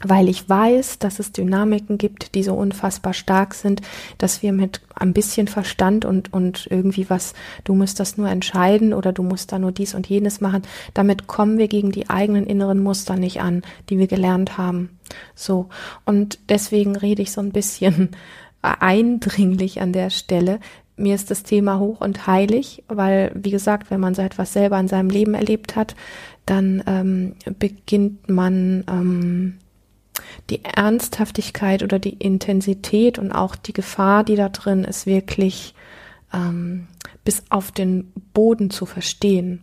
weil 0.04 0.28
ich 0.28 0.48
weiß, 0.48 0.98
dass 0.98 1.18
es 1.18 1.32
Dynamiken 1.32 1.98
gibt, 1.98 2.34
die 2.34 2.42
so 2.42 2.54
unfassbar 2.54 3.14
stark 3.14 3.54
sind, 3.54 3.82
dass 4.18 4.42
wir 4.42 4.52
mit 4.52 4.80
ein 4.94 5.12
bisschen 5.12 5.48
Verstand 5.48 6.04
und, 6.04 6.32
und 6.32 6.66
irgendwie 6.70 7.08
was, 7.08 7.34
du 7.64 7.74
musst 7.74 8.00
das 8.00 8.16
nur 8.16 8.28
entscheiden 8.28 8.94
oder 8.94 9.12
du 9.12 9.22
musst 9.22 9.52
da 9.52 9.58
nur 9.58 9.72
dies 9.72 9.94
und 9.94 10.08
jenes 10.08 10.40
machen, 10.40 10.62
damit 10.94 11.26
kommen 11.26 11.58
wir 11.58 11.68
gegen 11.68 11.92
die 11.92 12.10
eigenen 12.10 12.46
inneren 12.46 12.82
Muster 12.82 13.16
nicht 13.16 13.40
an, 13.40 13.62
die 13.88 13.98
wir 13.98 14.06
gelernt 14.06 14.58
haben. 14.58 14.98
So. 15.34 15.68
Und 16.04 16.38
deswegen 16.48 16.96
rede 16.96 17.22
ich 17.22 17.32
so 17.32 17.40
ein 17.40 17.52
bisschen 17.52 18.10
eindringlich 18.62 19.80
an 19.80 19.92
der 19.92 20.10
Stelle. 20.10 20.60
Mir 20.96 21.14
ist 21.14 21.30
das 21.30 21.42
Thema 21.42 21.78
hoch 21.78 22.00
und 22.00 22.26
heilig, 22.26 22.84
weil, 22.86 23.32
wie 23.34 23.50
gesagt, 23.50 23.90
wenn 23.90 24.00
man 24.00 24.14
so 24.14 24.22
etwas 24.22 24.52
selber 24.52 24.78
in 24.78 24.88
seinem 24.88 25.10
Leben 25.10 25.34
erlebt 25.34 25.74
hat, 25.74 25.96
dann 26.44 26.82
ähm, 26.86 27.34
beginnt 27.58 28.28
man 28.28 28.84
ähm, 28.88 29.54
die 30.50 30.64
Ernsthaftigkeit 30.64 31.82
oder 31.82 31.98
die 31.98 32.14
Intensität 32.14 33.18
und 33.18 33.32
auch 33.32 33.56
die 33.56 33.72
Gefahr, 33.72 34.24
die 34.24 34.36
da 34.36 34.48
drin 34.48 34.84
ist, 34.84 35.06
wirklich 35.06 35.74
ähm, 36.32 36.86
bis 37.24 37.44
auf 37.50 37.72
den 37.72 38.12
Boden 38.32 38.70
zu 38.70 38.86
verstehen. 38.86 39.62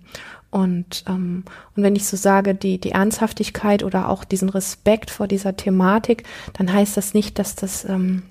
Und, 0.52 1.04
ähm, 1.08 1.44
und 1.76 1.84
wenn 1.84 1.96
ich 1.96 2.08
so 2.08 2.18
sage, 2.18 2.56
die, 2.56 2.80
die 2.80 2.92
Ernsthaftigkeit 2.92 3.84
oder 3.84 4.10
auch 4.10 4.24
diesen 4.24 4.50
Respekt 4.50 5.12
vor 5.12 5.28
dieser 5.28 5.56
Thematik, 5.56 6.24
dann 6.54 6.72
heißt 6.72 6.98
das 6.98 7.14
nicht, 7.14 7.38
dass 7.38 7.56
das, 7.56 7.86
ähm, 7.86 8.24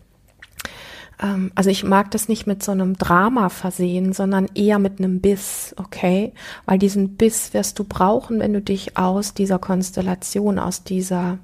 ähm, 1.23 1.53
also 1.55 1.71
ich 1.71 1.85
mag 1.85 2.11
das 2.11 2.29
nicht 2.29 2.47
mit 2.47 2.63
so 2.65 2.73
einem 2.73 2.97
Drama 2.97 3.51
versehen, 3.51 4.13
sondern 4.13 4.49
eher 4.55 4.81
mit 4.81 4.99
einem 4.99 5.21
Biss, 5.21 5.77
okay? 5.79 6.33
Weil 6.67 6.79
diesen 6.81 7.17
Biss 7.17 7.55
wirst 7.55 7.79
du 7.79 7.85
brauchen, 7.85 8.41
wenn 8.41 8.53
du 8.53 8.61
dich 8.61 8.97
aus 8.97 9.35
dieser 9.35 9.61
Konstellation, 9.61 10.59
aus 10.59 10.83
dieser 10.83 11.39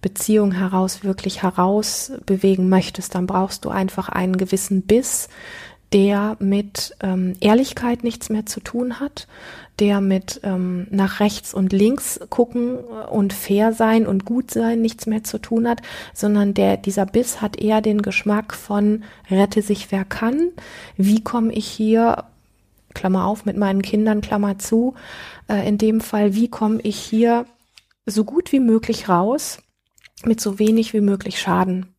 Beziehung 0.00 0.52
heraus 0.52 1.04
wirklich 1.04 1.42
heraus 1.42 2.12
bewegen 2.26 2.68
möchtest, 2.68 3.14
dann 3.14 3.26
brauchst 3.26 3.64
du 3.64 3.70
einfach 3.70 4.08
einen 4.08 4.36
gewissen 4.36 4.82
Biss, 4.82 5.28
der 5.92 6.36
mit 6.40 6.96
ähm, 7.00 7.34
Ehrlichkeit 7.40 8.02
nichts 8.02 8.28
mehr 8.28 8.44
zu 8.44 8.60
tun 8.60 8.98
hat, 8.98 9.28
der 9.78 10.00
mit 10.00 10.40
ähm, 10.42 10.86
nach 10.90 11.20
rechts 11.20 11.54
und 11.54 11.72
links 11.72 12.18
gucken 12.28 12.78
und 12.78 13.32
fair 13.32 13.72
sein 13.72 14.06
und 14.06 14.24
gut 14.24 14.50
sein 14.50 14.80
nichts 14.80 15.06
mehr 15.06 15.22
zu 15.22 15.38
tun 15.38 15.68
hat, 15.68 15.82
sondern 16.12 16.54
der 16.54 16.76
dieser 16.76 17.06
Biss 17.06 17.40
hat 17.40 17.56
eher 17.56 17.82
den 17.82 18.02
Geschmack 18.02 18.54
von 18.54 19.04
rette 19.30 19.62
sich 19.62 19.92
wer 19.92 20.04
kann, 20.04 20.50
wie 20.96 21.22
komme 21.22 21.52
ich 21.52 21.66
hier 21.66 22.24
Klammer 22.94 23.26
auf 23.26 23.44
mit 23.44 23.56
meinen 23.56 23.82
Kindern 23.82 24.22
Klammer 24.22 24.58
zu, 24.58 24.94
äh, 25.48 25.68
in 25.68 25.78
dem 25.78 26.00
Fall 26.00 26.34
wie 26.34 26.48
komme 26.48 26.80
ich 26.82 26.96
hier 26.96 27.46
so 28.06 28.24
gut 28.24 28.50
wie 28.52 28.60
möglich 28.60 29.08
raus 29.08 29.58
mit 30.26 30.40
so 30.40 30.58
wenig 30.58 30.92
wie 30.92 31.00
möglich 31.00 31.40
Schaden. 31.40 31.94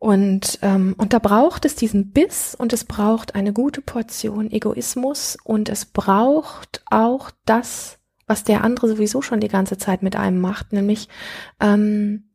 Und, 0.00 0.58
ähm, 0.62 0.94
und 0.96 1.12
da 1.12 1.18
braucht 1.18 1.66
es 1.66 1.74
diesen 1.74 2.10
Biss 2.12 2.54
und 2.54 2.72
es 2.72 2.84
braucht 2.84 3.34
eine 3.34 3.52
gute 3.52 3.82
Portion 3.82 4.50
Egoismus 4.50 5.36
und 5.44 5.68
es 5.68 5.84
braucht 5.84 6.82
auch 6.90 7.30
das, 7.44 7.98
was 8.26 8.42
der 8.42 8.64
andere 8.64 8.88
sowieso 8.88 9.20
schon 9.20 9.40
die 9.40 9.48
ganze 9.48 9.76
Zeit 9.76 10.02
mit 10.02 10.16
einem 10.16 10.40
macht, 10.40 10.72
nämlich 10.72 11.10
ähm, 11.60 12.30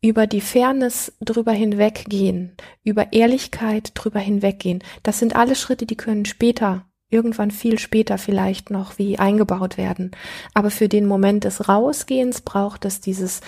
über 0.00 0.26
die 0.26 0.40
Fairness 0.40 1.12
drüber 1.20 1.52
hinweggehen, 1.52 2.56
über 2.82 3.12
Ehrlichkeit 3.12 3.92
drüber 3.94 4.18
hinweggehen. 4.18 4.82
Das 5.04 5.20
sind 5.20 5.36
alle 5.36 5.54
Schritte, 5.54 5.86
die 5.86 5.96
können 5.96 6.24
später, 6.24 6.87
irgendwann 7.10 7.50
viel 7.50 7.78
später 7.78 8.18
vielleicht 8.18 8.70
noch 8.70 8.98
wie 8.98 9.18
eingebaut 9.18 9.78
werden. 9.78 10.10
Aber 10.54 10.70
für 10.70 10.88
den 10.88 11.06
Moment 11.06 11.44
des 11.44 11.68
Rausgehens 11.68 12.42
braucht 12.42 12.84
es 12.84 13.00
dieses 13.00 13.40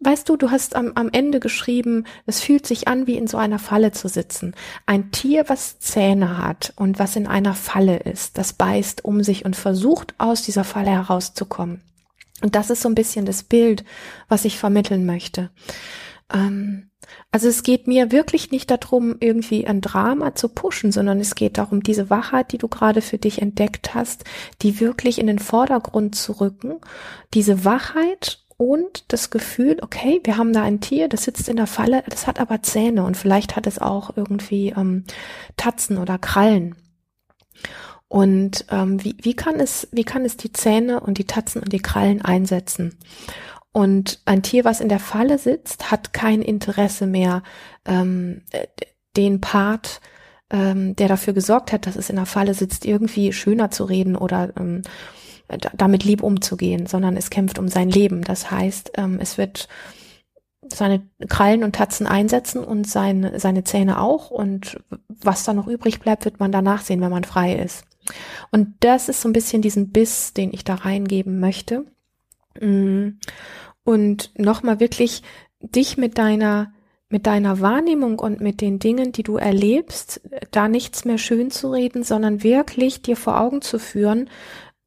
weißt 0.00 0.28
du, 0.28 0.36
du 0.36 0.50
hast 0.50 0.76
am, 0.76 0.92
am 0.94 1.10
Ende 1.12 1.40
geschrieben, 1.40 2.04
es 2.26 2.40
fühlt 2.40 2.66
sich 2.66 2.88
an, 2.88 3.06
wie 3.06 3.16
in 3.16 3.26
so 3.26 3.36
einer 3.36 3.58
Falle 3.58 3.92
zu 3.92 4.08
sitzen. 4.08 4.54
Ein 4.86 5.10
Tier, 5.10 5.48
was 5.48 5.78
Zähne 5.78 6.38
hat 6.38 6.72
und 6.76 6.98
was 6.98 7.16
in 7.16 7.26
einer 7.26 7.54
Falle 7.54 7.98
ist, 7.98 8.38
das 8.38 8.52
beißt 8.52 9.04
um 9.04 9.22
sich 9.22 9.44
und 9.44 9.56
versucht, 9.56 10.14
aus 10.18 10.42
dieser 10.42 10.64
Falle 10.64 10.90
herauszukommen. 10.90 11.82
Und 12.42 12.54
das 12.54 12.70
ist 12.70 12.82
so 12.82 12.88
ein 12.88 12.94
bisschen 12.94 13.26
das 13.26 13.42
Bild, 13.42 13.84
was 14.28 14.44
ich 14.44 14.58
vermitteln 14.58 15.06
möchte. 15.06 15.50
Ähm, 16.32 16.90
also 17.30 17.48
es 17.48 17.62
geht 17.62 17.86
mir 17.86 18.12
wirklich 18.12 18.50
nicht 18.50 18.70
darum, 18.70 19.16
irgendwie 19.20 19.66
ein 19.66 19.80
Drama 19.80 20.34
zu 20.34 20.48
pushen, 20.48 20.92
sondern 20.92 21.20
es 21.20 21.34
geht 21.34 21.58
darum, 21.58 21.82
diese 21.82 22.10
Wachheit, 22.10 22.52
die 22.52 22.58
du 22.58 22.68
gerade 22.68 23.00
für 23.00 23.18
dich 23.18 23.42
entdeckt 23.42 23.94
hast, 23.94 24.24
die 24.62 24.80
wirklich 24.80 25.18
in 25.18 25.26
den 25.26 25.38
Vordergrund 25.38 26.14
zu 26.14 26.32
rücken. 26.40 26.80
Diese 27.34 27.64
Wachheit 27.64 28.44
und 28.56 29.12
das 29.12 29.30
Gefühl, 29.30 29.78
okay, 29.82 30.20
wir 30.24 30.36
haben 30.36 30.52
da 30.52 30.62
ein 30.62 30.80
Tier, 30.80 31.08
das 31.08 31.24
sitzt 31.24 31.48
in 31.48 31.56
der 31.56 31.66
Falle, 31.66 32.04
das 32.08 32.26
hat 32.26 32.40
aber 32.40 32.62
Zähne 32.62 33.04
und 33.04 33.16
vielleicht 33.16 33.56
hat 33.56 33.66
es 33.66 33.80
auch 33.80 34.16
irgendwie 34.16 34.70
ähm, 34.76 35.04
Tatzen 35.56 35.98
oder 35.98 36.18
Krallen. 36.18 36.76
Und 38.06 38.66
ähm, 38.70 39.02
wie, 39.02 39.16
wie 39.20 39.34
kann 39.34 39.58
es, 39.58 39.88
wie 39.90 40.04
kann 40.04 40.24
es 40.24 40.36
die 40.36 40.52
Zähne 40.52 41.00
und 41.00 41.18
die 41.18 41.26
Tatzen 41.26 41.62
und 41.62 41.72
die 41.72 41.80
Krallen 41.80 42.22
einsetzen? 42.22 42.96
Und 43.74 44.20
ein 44.24 44.44
Tier, 44.44 44.64
was 44.64 44.80
in 44.80 44.88
der 44.88 45.00
Falle 45.00 45.36
sitzt, 45.36 45.90
hat 45.90 46.12
kein 46.12 46.42
Interesse 46.42 47.08
mehr, 47.08 47.42
ähm, 47.84 48.42
den 49.16 49.40
Part, 49.40 50.00
ähm, 50.48 50.94
der 50.94 51.08
dafür 51.08 51.32
gesorgt 51.32 51.72
hat, 51.72 51.86
dass 51.86 51.96
es 51.96 52.08
in 52.08 52.14
der 52.14 52.26
Falle 52.26 52.54
sitzt, 52.54 52.84
irgendwie 52.84 53.32
schöner 53.32 53.72
zu 53.72 53.82
reden 53.84 54.14
oder 54.14 54.52
ähm, 54.56 54.82
damit 55.76 56.04
lieb 56.04 56.22
umzugehen, 56.22 56.86
sondern 56.86 57.16
es 57.16 57.30
kämpft 57.30 57.58
um 57.58 57.66
sein 57.66 57.90
Leben. 57.90 58.22
Das 58.22 58.52
heißt, 58.52 58.92
ähm, 58.96 59.18
es 59.20 59.38
wird 59.38 59.66
seine 60.72 61.02
Krallen 61.28 61.64
und 61.64 61.74
Tatzen 61.74 62.06
einsetzen 62.06 62.62
und 62.62 62.88
seine, 62.88 63.40
seine 63.40 63.64
Zähne 63.64 64.00
auch. 64.00 64.30
Und 64.30 64.78
was 65.08 65.42
da 65.42 65.52
noch 65.52 65.66
übrig 65.66 65.98
bleibt, 65.98 66.24
wird 66.26 66.38
man 66.38 66.52
danach 66.52 66.82
sehen, 66.82 67.00
wenn 67.00 67.10
man 67.10 67.24
frei 67.24 67.56
ist. 67.56 67.84
Und 68.52 68.74
das 68.80 69.08
ist 69.08 69.20
so 69.20 69.28
ein 69.28 69.32
bisschen 69.32 69.62
diesen 69.62 69.90
Biss, 69.90 70.32
den 70.32 70.52
ich 70.52 70.62
da 70.62 70.76
reingeben 70.76 71.40
möchte. 71.40 71.86
Mm. 72.60 73.18
Und 73.84 74.30
nochmal 74.38 74.80
wirklich 74.80 75.22
dich 75.60 75.96
mit 75.96 76.18
deiner 76.18 76.72
mit 77.10 77.26
deiner 77.26 77.60
Wahrnehmung 77.60 78.18
und 78.18 78.40
mit 78.40 78.60
den 78.60 78.80
Dingen, 78.80 79.12
die 79.12 79.22
du 79.22 79.36
erlebst, 79.36 80.20
da 80.50 80.66
nichts 80.66 81.04
mehr 81.04 81.18
schön 81.18 81.52
zu 81.52 81.70
reden, 81.70 82.02
sondern 82.02 82.42
wirklich 82.42 83.02
dir 83.02 83.16
vor 83.16 83.38
Augen 83.38 83.62
zu 83.62 83.78
führen, 83.78 84.28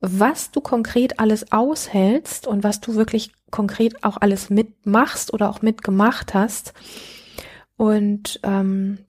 was 0.01 0.51
du 0.51 0.59
konkret 0.59 1.19
alles 1.19 1.51
aushältst 1.51 2.45
und 2.45 2.63
was 2.63 2.81
du 2.81 2.95
wirklich 2.95 3.31
konkret 3.49 4.03
auch 4.03 4.17
alles 4.17 4.49
mitmachst 4.49 5.33
oder 5.33 5.49
auch 5.49 5.61
mitgemacht 5.61 6.33
hast. 6.33 6.73
Und 7.77 8.39
ähm, 8.43 8.99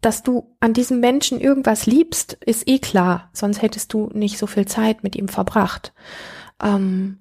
dass 0.00 0.22
du 0.22 0.56
an 0.60 0.72
diesem 0.72 1.00
Menschen 1.00 1.40
irgendwas 1.40 1.86
liebst, 1.86 2.34
ist 2.44 2.68
eh 2.68 2.78
klar, 2.78 3.30
sonst 3.32 3.62
hättest 3.62 3.92
du 3.92 4.10
nicht 4.12 4.38
so 4.38 4.46
viel 4.46 4.66
Zeit 4.66 5.02
mit 5.02 5.16
ihm 5.16 5.28
verbracht. 5.28 5.92
Ähm, 6.62 7.18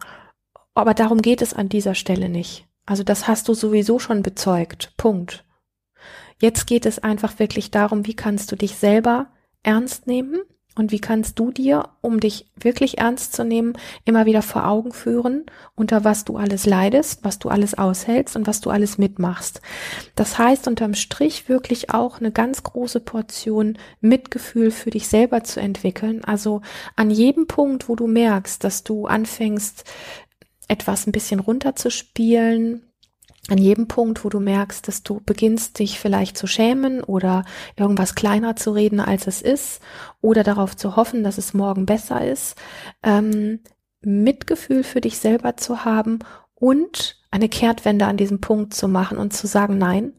aber 0.73 0.93
darum 0.93 1.21
geht 1.21 1.41
es 1.41 1.53
an 1.53 1.69
dieser 1.69 1.95
Stelle 1.95 2.29
nicht. 2.29 2.67
Also 2.85 3.03
das 3.03 3.27
hast 3.27 3.47
du 3.47 3.53
sowieso 3.53 3.99
schon 3.99 4.23
bezeugt. 4.23 4.93
Punkt. 4.97 5.45
Jetzt 6.39 6.67
geht 6.67 6.85
es 6.85 6.99
einfach 6.99 7.39
wirklich 7.39 7.71
darum, 7.71 8.05
wie 8.05 8.15
kannst 8.15 8.51
du 8.51 8.55
dich 8.55 8.75
selber 8.75 9.27
ernst 9.61 10.07
nehmen 10.07 10.41
und 10.75 10.91
wie 10.91 10.99
kannst 10.99 11.37
du 11.37 11.51
dir, 11.51 11.89
um 12.01 12.19
dich 12.19 12.47
wirklich 12.55 12.97
ernst 12.97 13.33
zu 13.33 13.45
nehmen, 13.45 13.73
immer 14.05 14.25
wieder 14.25 14.41
vor 14.41 14.67
Augen 14.67 14.91
führen, 14.91 15.45
unter 15.75 16.03
was 16.03 16.25
du 16.25 16.37
alles 16.37 16.65
leidest, 16.65 17.23
was 17.23 17.37
du 17.37 17.49
alles 17.49 17.75
aushältst 17.75 18.35
und 18.35 18.47
was 18.47 18.59
du 18.59 18.71
alles 18.71 18.97
mitmachst. 18.97 19.61
Das 20.15 20.37
heißt 20.37 20.67
unterm 20.67 20.95
Strich 20.95 21.47
wirklich 21.47 21.91
auch 21.91 22.19
eine 22.19 22.31
ganz 22.31 22.63
große 22.63 23.01
Portion 23.01 23.77
Mitgefühl 24.01 24.71
für 24.71 24.89
dich 24.89 25.07
selber 25.07 25.43
zu 25.43 25.59
entwickeln. 25.59 26.23
Also 26.23 26.61
an 26.95 27.11
jedem 27.11 27.45
Punkt, 27.45 27.87
wo 27.87 27.95
du 27.95 28.07
merkst, 28.07 28.63
dass 28.63 28.83
du 28.83 29.05
anfängst, 29.05 29.85
etwas 30.73 31.07
ein 31.07 31.11
bisschen 31.11 31.39
runterzuspielen, 31.39 32.83
an 33.49 33.57
jedem 33.57 33.87
Punkt, 33.87 34.23
wo 34.23 34.29
du 34.29 34.39
merkst, 34.39 34.87
dass 34.87 35.03
du 35.03 35.21
beginnst, 35.25 35.79
dich 35.79 35.99
vielleicht 35.99 36.37
zu 36.37 36.47
schämen 36.47 37.03
oder 37.03 37.43
irgendwas 37.75 38.15
kleiner 38.15 38.55
zu 38.55 38.71
reden, 38.71 38.99
als 38.99 39.27
es 39.27 39.41
ist, 39.41 39.81
oder 40.21 40.43
darauf 40.43 40.75
zu 40.75 40.95
hoffen, 40.95 41.23
dass 41.23 41.37
es 41.37 41.53
morgen 41.53 41.85
besser 41.85 42.25
ist, 42.25 42.55
ähm, 43.03 43.59
Mitgefühl 44.01 44.83
für 44.83 45.01
dich 45.01 45.17
selber 45.17 45.57
zu 45.57 45.85
haben 45.85 46.19
und 46.55 47.21
eine 47.31 47.49
Kehrtwende 47.49 48.05
an 48.05 48.17
diesem 48.17 48.39
Punkt 48.39 48.73
zu 48.73 48.87
machen 48.87 49.17
und 49.17 49.33
zu 49.33 49.47
sagen, 49.47 49.77
nein, 49.77 50.13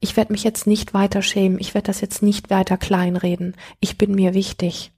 ich 0.00 0.16
werde 0.16 0.32
mich 0.32 0.44
jetzt 0.44 0.66
nicht 0.66 0.92
weiter 0.92 1.22
schämen, 1.22 1.58
ich 1.58 1.74
werde 1.74 1.86
das 1.86 2.00
jetzt 2.00 2.22
nicht 2.22 2.50
weiter 2.50 2.76
kleinreden, 2.76 3.56
ich 3.80 3.96
bin 3.96 4.14
mir 4.14 4.34
wichtig. 4.34 4.92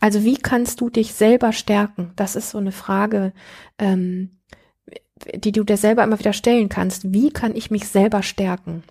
Also 0.00 0.24
wie 0.24 0.36
kannst 0.36 0.80
du 0.80 0.90
dich 0.90 1.14
selber 1.14 1.52
stärken? 1.52 2.12
Das 2.16 2.36
ist 2.36 2.50
so 2.50 2.58
eine 2.58 2.72
Frage, 2.72 3.32
ähm, 3.78 4.38
die 5.34 5.52
du 5.52 5.64
dir 5.64 5.76
selber 5.76 6.04
immer 6.04 6.18
wieder 6.18 6.32
stellen 6.32 6.68
kannst. 6.68 7.12
Wie 7.12 7.30
kann 7.30 7.56
ich 7.56 7.70
mich 7.70 7.88
selber 7.88 8.22
stärken? 8.22 8.82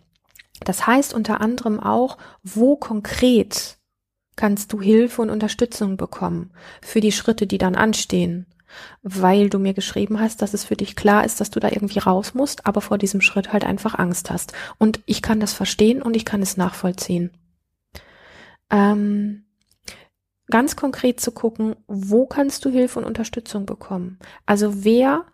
Das 0.64 0.88
heißt 0.88 1.14
unter 1.14 1.42
anderem 1.42 1.80
auch, 1.80 2.18
wo 2.44 2.76
konkret 2.76 3.78
kannst 4.36 4.74
du 4.74 4.82
Hilfe 4.82 5.22
und 5.22 5.30
Unterstützung 5.30 5.98
bekommen 5.98 6.52
für 6.82 7.02
die 7.02 7.12
Schritte, 7.12 7.48
die 7.48 7.58
dann 7.58 7.76
anstehen, 7.76 8.48
weil 9.02 9.50
du 9.50 9.60
mir 9.60 9.74
geschrieben 9.74 10.20
hast, 10.20 10.42
dass 10.42 10.54
es 10.54 10.66
für 10.66 10.76
dich 10.76 10.96
klar 10.96 11.24
ist, 11.24 11.40
dass 11.40 11.52
du 11.52 11.60
da 11.60 11.70
irgendwie 11.70 12.00
raus 12.00 12.34
musst, 12.34 12.66
aber 12.66 12.82
vor 12.82 12.98
diesem 12.98 13.22
Schritt 13.22 13.54
halt 13.54 13.64
einfach 13.64 13.98
Angst 13.98 14.30
hast. 14.30 14.54
Und 14.78 15.00
ich 15.06 15.22
kann 15.22 15.40
das 15.40 15.54
verstehen 15.54 16.02
und 16.02 16.16
ich 16.16 16.26
kann 16.26 16.42
es 16.42 16.58
nachvollziehen. 16.58 17.32
Ähm, 18.70 19.45
ganz 20.48 20.76
konkret 20.76 21.20
zu 21.20 21.32
gucken, 21.32 21.76
wo 21.88 22.26
kannst 22.26 22.66
du 22.66 22.70
Hilfe 22.70 23.00
und 23.00 23.06
Unterstützung 23.06 23.66
bekommen? 23.66 24.20
Also 24.46 24.84
wer 24.84 25.26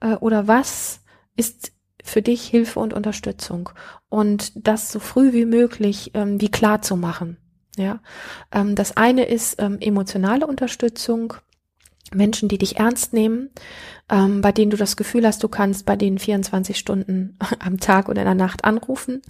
äh, 0.00 0.14
oder 0.14 0.48
was 0.48 1.00
ist 1.36 1.72
für 2.02 2.22
dich 2.22 2.46
Hilfe 2.46 2.80
und 2.80 2.94
Unterstützung 2.94 3.70
und 4.08 4.52
das 4.54 4.92
so 4.92 5.00
früh 5.00 5.32
wie 5.32 5.44
möglich 5.44 6.12
ähm, 6.14 6.40
wie 6.40 6.50
klar 6.50 6.82
zu 6.82 6.96
machen. 6.96 7.36
Ja, 7.76 8.00
ähm, 8.52 8.74
das 8.74 8.96
eine 8.96 9.24
ist 9.26 9.60
ähm, 9.60 9.78
emotionale 9.80 10.46
Unterstützung, 10.46 11.34
Menschen, 12.14 12.48
die 12.48 12.58
dich 12.58 12.76
ernst 12.76 13.12
nehmen, 13.12 13.50
ähm, 14.08 14.40
bei 14.40 14.52
denen 14.52 14.70
du 14.70 14.76
das 14.76 14.96
Gefühl 14.96 15.26
hast, 15.26 15.42
du 15.42 15.48
kannst 15.48 15.84
bei 15.84 15.96
denen 15.96 16.18
24 16.18 16.78
Stunden 16.78 17.36
am 17.58 17.80
Tag 17.80 18.08
oder 18.08 18.22
in 18.22 18.26
der 18.26 18.34
Nacht 18.34 18.64
anrufen. 18.64 19.22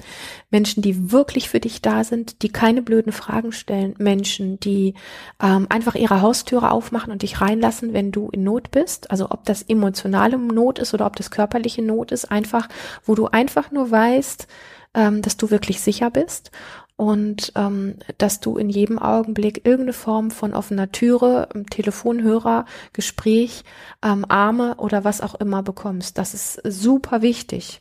Menschen, 0.50 0.82
die 0.82 1.12
wirklich 1.12 1.48
für 1.48 1.60
dich 1.60 1.80
da 1.80 2.04
sind, 2.04 2.42
die 2.42 2.50
keine 2.50 2.82
blöden 2.82 3.12
Fragen 3.12 3.52
stellen. 3.52 3.94
Menschen, 3.98 4.60
die 4.60 4.94
ähm, 5.42 5.66
einfach 5.70 5.94
ihre 5.94 6.20
Haustüre 6.20 6.70
aufmachen 6.70 7.12
und 7.12 7.22
dich 7.22 7.40
reinlassen, 7.40 7.92
wenn 7.94 8.12
du 8.12 8.28
in 8.30 8.44
Not 8.44 8.70
bist. 8.70 9.10
Also 9.10 9.30
ob 9.30 9.44
das 9.44 9.62
emotionale 9.62 10.36
Not 10.36 10.78
ist 10.78 10.92
oder 10.92 11.06
ob 11.06 11.16
das 11.16 11.30
körperliche 11.30 11.82
Not 11.82 12.12
ist, 12.12 12.30
einfach, 12.30 12.68
wo 13.04 13.14
du 13.14 13.26
einfach 13.26 13.70
nur 13.70 13.90
weißt, 13.90 14.46
ähm, 14.94 15.22
dass 15.22 15.36
du 15.36 15.50
wirklich 15.50 15.80
sicher 15.80 16.10
bist 16.10 16.50
und 16.96 17.52
ähm, 17.56 17.96
dass 18.18 18.40
du 18.40 18.56
in 18.56 18.70
jedem 18.70 18.98
Augenblick 18.98 19.66
irgendeine 19.66 19.92
Form 19.92 20.30
von 20.30 20.54
offener 20.54 20.90
Türe, 20.92 21.48
ähm, 21.54 21.68
Telefonhörer, 21.68 22.64
Gespräch, 22.92 23.64
ähm, 24.02 24.24
Arme 24.28 24.76
oder 24.76 25.04
was 25.04 25.20
auch 25.20 25.34
immer 25.34 25.62
bekommst. 25.62 26.16
Das 26.16 26.32
ist 26.32 26.60
super 26.64 27.20
wichtig. 27.20 27.80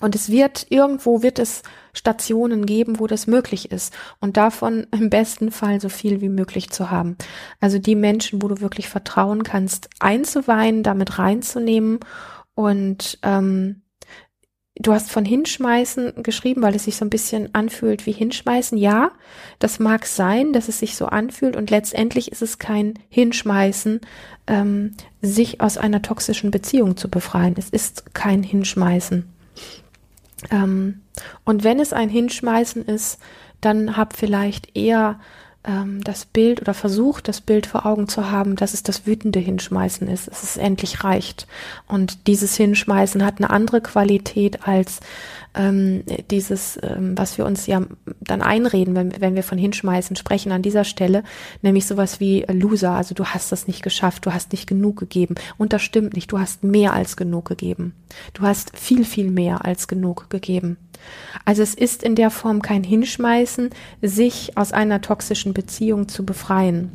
Und 0.00 0.14
es 0.14 0.30
wird, 0.30 0.66
irgendwo 0.70 1.22
wird 1.22 1.38
es 1.38 1.62
Stationen 1.92 2.64
geben, 2.64 2.98
wo 2.98 3.06
das 3.06 3.26
möglich 3.26 3.70
ist. 3.70 3.92
Und 4.18 4.38
davon 4.38 4.86
im 4.92 5.10
besten 5.10 5.50
Fall 5.50 5.80
so 5.80 5.90
viel 5.90 6.22
wie 6.22 6.30
möglich 6.30 6.70
zu 6.70 6.90
haben. 6.90 7.16
Also 7.60 7.78
die 7.78 7.94
Menschen, 7.94 8.40
wo 8.40 8.48
du 8.48 8.62
wirklich 8.62 8.88
vertrauen 8.88 9.42
kannst, 9.42 9.90
einzuweihen, 10.00 10.82
damit 10.82 11.18
reinzunehmen 11.18 12.00
und 12.54 13.18
ähm, 13.22 13.82
Du 14.82 14.94
hast 14.94 15.10
von 15.10 15.26
Hinschmeißen 15.26 16.22
geschrieben, 16.22 16.62
weil 16.62 16.74
es 16.74 16.84
sich 16.84 16.96
so 16.96 17.04
ein 17.04 17.10
bisschen 17.10 17.54
anfühlt 17.54 18.06
wie 18.06 18.12
Hinschmeißen. 18.12 18.78
Ja, 18.78 19.10
das 19.58 19.78
mag 19.78 20.06
sein, 20.06 20.54
dass 20.54 20.68
es 20.68 20.78
sich 20.78 20.96
so 20.96 21.04
anfühlt 21.04 21.54
und 21.54 21.68
letztendlich 21.68 22.32
ist 22.32 22.40
es 22.40 22.58
kein 22.58 22.94
Hinschmeißen, 23.10 24.00
ähm, 24.46 24.92
sich 25.20 25.60
aus 25.60 25.76
einer 25.76 26.00
toxischen 26.00 26.50
Beziehung 26.50 26.96
zu 26.96 27.10
befreien. 27.10 27.54
Es 27.58 27.68
ist 27.68 28.14
kein 28.14 28.42
Hinschmeißen. 28.42 29.28
Ähm, 30.50 31.02
und 31.44 31.62
wenn 31.62 31.78
es 31.78 31.92
ein 31.92 32.08
Hinschmeißen 32.08 32.86
ist, 32.86 33.18
dann 33.60 33.98
hab 33.98 34.16
vielleicht 34.16 34.74
eher 34.74 35.20
ähm, 35.64 36.02
das 36.04 36.24
Bild 36.24 36.62
oder 36.62 36.74
versucht, 36.74 37.28
das 37.28 37.40
Bild 37.40 37.66
vor 37.66 37.84
Augen 37.86 38.08
zu 38.08 38.30
haben, 38.30 38.56
dass 38.56 38.74
es 38.74 38.82
das 38.82 39.06
wütende 39.06 39.38
Hinschmeißen 39.38 40.08
ist, 40.08 40.28
dass 40.28 40.42
es 40.42 40.56
endlich 40.56 41.04
reicht. 41.04 41.46
Und 41.86 42.26
dieses 42.26 42.56
Hinschmeißen 42.56 43.24
hat 43.24 43.38
eine 43.38 43.50
andere 43.50 43.80
Qualität 43.80 44.66
als 44.66 45.00
ähm, 45.54 46.04
dieses, 46.30 46.78
ähm, 46.82 47.16
was 47.16 47.38
wir 47.38 47.46
uns 47.46 47.66
ja 47.66 47.82
dann 48.20 48.42
einreden, 48.42 48.94
wenn, 48.94 49.20
wenn 49.20 49.34
wir 49.34 49.42
von 49.42 49.58
Hinschmeißen 49.58 50.16
sprechen 50.16 50.52
an 50.52 50.62
dieser 50.62 50.84
Stelle, 50.84 51.24
nämlich 51.62 51.86
sowas 51.86 52.20
wie 52.20 52.44
Loser, 52.50 52.92
also 52.92 53.14
du 53.14 53.24
hast 53.24 53.52
das 53.52 53.66
nicht 53.66 53.82
geschafft, 53.82 54.26
du 54.26 54.32
hast 54.32 54.52
nicht 54.52 54.66
genug 54.66 54.98
gegeben. 54.98 55.34
Und 55.58 55.72
das 55.72 55.82
stimmt 55.82 56.14
nicht, 56.14 56.30
du 56.32 56.38
hast 56.38 56.64
mehr 56.64 56.92
als 56.92 57.16
genug 57.16 57.46
gegeben. 57.46 57.94
Du 58.34 58.42
hast 58.42 58.76
viel, 58.76 59.04
viel 59.04 59.30
mehr 59.30 59.64
als 59.64 59.88
genug 59.88 60.30
gegeben. 60.30 60.76
Also 61.44 61.62
es 61.62 61.74
ist 61.74 62.02
in 62.02 62.14
der 62.14 62.30
Form 62.30 62.62
kein 62.62 62.84
Hinschmeißen, 62.84 63.70
sich 64.02 64.56
aus 64.56 64.72
einer 64.72 65.00
toxischen 65.00 65.54
Beziehung 65.54 66.08
zu 66.08 66.24
befreien. 66.24 66.92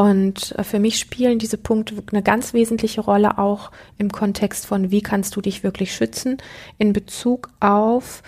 Und 0.00 0.52
äh, 0.56 0.64
für 0.64 0.78
mich 0.78 0.98
spielen 0.98 1.38
diese 1.38 1.58
Punkte 1.58 1.94
eine 2.10 2.22
ganz 2.22 2.54
wesentliche 2.54 3.02
Rolle 3.02 3.36
auch 3.36 3.70
im 3.98 4.10
Kontext 4.10 4.64
von, 4.64 4.90
wie 4.90 5.02
kannst 5.02 5.36
du 5.36 5.42
dich 5.42 5.62
wirklich 5.62 5.94
schützen 5.94 6.38
in 6.78 6.94
Bezug 6.94 7.50
auf, 7.60 8.22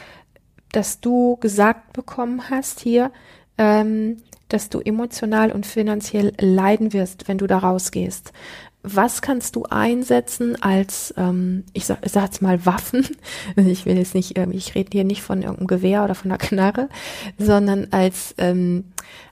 dass 0.72 1.00
du 1.00 1.38
gesagt 1.38 1.94
bekommen 1.94 2.50
hast 2.50 2.80
hier, 2.80 3.11
ähm, 3.56 4.18
dass 4.48 4.68
du 4.68 4.80
emotional 4.80 5.50
und 5.50 5.64
finanziell 5.64 6.35
leiden 6.38 6.92
wirst, 6.92 7.26
wenn 7.26 7.38
du 7.38 7.46
da 7.46 7.56
rausgehst 7.56 8.35
was 8.83 9.23
kannst 9.23 9.55
du 9.55 9.64
einsetzen 9.71 10.61
als, 10.61 11.14
ähm, 11.16 11.64
ich 11.73 11.87
sag, 11.87 12.05
ich 12.05 12.12
sag's 12.12 12.40
mal, 12.40 12.66
Waffen? 12.66 13.07
Ich 13.57 13.87
will 13.87 13.97
jetzt 13.97 14.14
nicht, 14.14 14.37
ähm, 14.38 14.51
ich 14.51 14.75
rede 14.75 14.90
hier 14.92 15.05
nicht 15.05 15.23
von 15.23 15.42
irgendeinem 15.42 15.66
Gewehr 15.68 16.05
oder 16.05 16.14
von 16.14 16.31
einer 16.31 16.38
Knarre, 16.38 16.88
sondern 17.38 17.88
als, 17.92 18.35
ähm, 18.38 18.85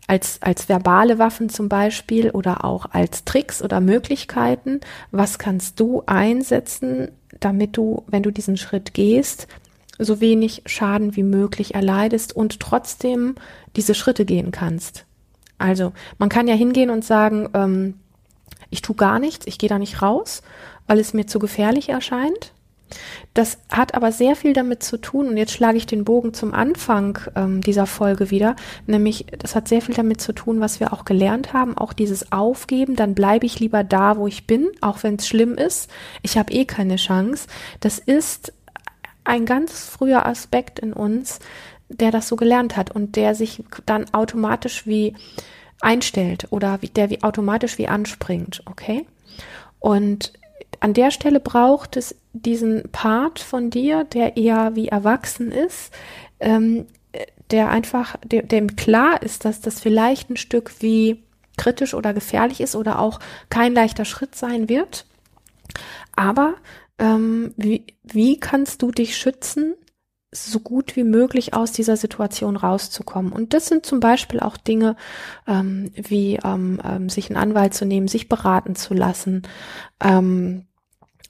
als, 0.07 0.41
als 0.43 0.69
verbale 0.69 1.19
Waffen 1.19 1.49
zum 1.49 1.69
Beispiel 1.69 2.31
oder 2.31 2.65
auch 2.65 2.87
als 2.93 3.25
Tricks 3.25 3.63
oder 3.63 3.81
Möglichkeiten. 3.81 4.81
Was 5.11 5.39
kannst 5.39 5.81
du 5.81 6.03
einsetzen, 6.07 7.09
damit 7.41 7.77
du, 7.77 8.05
wenn 8.07 8.23
du 8.23 8.31
diesen 8.31 8.57
Schritt 8.57 8.95
gehst, 8.95 9.49
so 9.99 10.21
wenig 10.21 10.63
Schaden 10.67 11.17
wie 11.17 11.23
möglich 11.23 11.75
erleidest 11.75 12.35
und 12.35 12.61
trotzdem 12.61 13.35
diese 13.77 13.95
Schritte 13.95 14.25
gehen 14.25 14.51
kannst? 14.53 15.07
Also, 15.59 15.93
man 16.19 16.29
kann 16.29 16.49
ja 16.49 16.55
hingehen 16.55 16.91
und 16.91 17.05
sagen, 17.05 17.49
ähm, 17.53 17.95
ich 18.71 18.83
tue 18.83 18.97
gar 18.97 19.19
nichts, 19.19 19.47
ich 19.47 19.59
gehe 19.59 19.69
da 19.69 19.79
nicht 19.79 20.03
raus, 20.03 20.43
weil 20.87 20.99
es 20.99 21.15
mir 21.15 21.27
zu 21.27 21.39
gefährlich 21.39 21.89
erscheint. 21.89 22.53
Das 23.35 23.59
hat 23.71 23.95
aber 23.95 24.11
sehr 24.11 24.35
viel 24.35 24.53
damit 24.53 24.83
zu 24.83 24.97
tun, 24.97 25.29
und 25.29 25.37
jetzt 25.37 25.53
schlage 25.53 25.79
ich 25.79 25.87
den 25.87 26.05
Bogen 26.05 26.35
zum 26.35 26.53
Anfang 26.53 27.19
ähm, 27.37 27.61
dieser 27.61 27.87
Folge 27.87 28.31
wieder, 28.31 28.57
nämlich 28.87 29.27
das 29.39 29.55
hat 29.55 29.69
sehr 29.69 29.81
viel 29.81 29.95
damit 29.95 30.21
zu 30.21 30.33
tun, 30.33 30.61
was 30.61 30.81
wir 30.81 30.93
auch 30.93 31.05
gelernt 31.05 31.53
haben, 31.53 31.79
auch 31.79 31.93
dieses 31.93 32.33
Aufgeben, 32.33 32.97
dann 32.97 33.15
bleibe 33.15 33.47
ich 33.47 33.61
lieber 33.61 33.85
da, 33.85 34.17
wo 34.17 34.27
ich 34.27 34.47
bin, 34.49 34.69
auch 34.81 35.05
wenn 35.05 35.17
es 35.17 35.29
schlimm 35.29 35.55
ist, 35.55 35.89
ich 36.23 36.37
habe 36.37 36.53
eh 36.53 36.65
keine 36.65 36.97
Chance. 36.97 37.47
Das 37.79 38.01
ist 38.01 38.53
ein 39.23 39.47
ganz 39.47 39.89
früher 39.89 40.27
Aspekt 40.27 40.81
in 40.81 40.93
uns, 40.93 41.39
der 41.89 42.11
das 42.11 42.27
so 42.27 42.37
gelernt 42.37 42.77
hat 42.77 42.91
und 42.91 43.17
der 43.17 43.35
sich 43.35 43.63
dann 43.87 44.13
automatisch 44.13 44.87
wie 44.87 45.15
einstellt 45.81 46.47
oder 46.51 46.83
wie, 46.83 46.89
der 46.89 47.11
wie 47.11 47.23
automatisch 47.23 47.79
wie 47.79 47.89
anspringt, 47.89 48.63
okay? 48.67 49.07
Und 49.79 50.33
an 50.81 50.95
der 50.95 51.11
Stelle 51.11 51.41
braucht 51.41 51.97
es 51.97 52.15
diesen 52.33 52.85
Part 52.93 53.39
von 53.39 53.71
dir, 53.71 54.05
der 54.05 54.37
eher 54.37 54.77
wie 54.77 54.89
erwachsen 54.89 55.51
ist, 55.51 55.93
ähm, 56.39 56.87
der 57.51 57.71
einfach, 57.71 58.17
der, 58.25 58.43
dem 58.43 58.77
klar 58.77 59.23
ist, 59.23 59.45
dass 59.45 59.61
das 59.61 59.81
vielleicht 59.81 60.31
ein 60.31 60.37
Stück 60.37 60.81
wie 60.81 61.23
kritisch 61.57 61.95
oder 61.95 62.15
gefährlich 62.15 62.61
ist 62.61 62.77
oder 62.77 62.99
auch 62.99 63.21
kein 63.51 63.75
leichter 63.75 64.05
Schritt 64.05 64.35
sein 64.35 64.69
wird. 64.69 65.07
Aber 66.15 66.55
ähm, 66.99 67.53
wie, 67.57 67.85
wie 68.05 68.39
kannst 68.39 68.83
du 68.83 68.93
dich 68.93 69.17
schützen, 69.17 69.75
so 70.33 70.61
gut 70.61 70.95
wie 70.95 71.05
möglich 71.05 71.55
aus 71.55 71.73
dieser 71.73 71.97
Situation 71.97 72.57
rauszukommen. 72.57 73.33
Und 73.33 73.53
das 73.53 73.67
sind 73.67 73.85
zum 73.85 73.99
Beispiel 73.99 74.41
auch 74.41 74.57
Dinge 74.57 74.97
ähm, 75.47 75.91
wie 75.95 76.39
ähm, 76.45 76.81
ähm, 76.85 77.09
sich 77.09 77.31
einen 77.31 77.37
Anwalt 77.37 77.75
zu 77.75 77.85
nehmen, 77.85 78.07
sich 78.07 78.29
beraten 78.29 78.77
zu 78.77 78.95
lassen 78.95 79.43
ähm, 80.03 80.67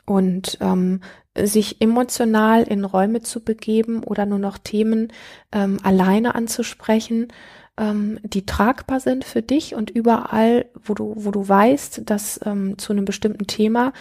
und 0.05 0.59
ähm, 0.61 1.01
sich 1.39 1.81
emotional 1.81 2.65
in 2.65 2.85
Räume 2.85 3.23
zu 3.23 3.43
begeben 3.43 4.03
oder 4.05 4.27
nur 4.27 4.39
noch 4.39 4.59
Themen 4.59 5.13
ähm, 5.53 5.79
alleine 5.83 6.35
anzusprechen, 6.35 7.29
ähm, 7.79 8.19
die 8.23 8.45
tragbar 8.45 9.01
sind 9.01 9.25
für 9.25 9.41
dich 9.41 9.75
und 9.75 9.91
überall, 9.91 10.67
wo 10.75 10.93
du, 10.93 11.15
wo 11.17 11.31
du 11.31 11.49
weißt, 11.49 12.03
dass 12.05 12.39
ähm, 12.45 12.77
zu 12.77 12.93
einem 12.93 13.07
bestimmten 13.07 13.47
Thema 13.47 13.93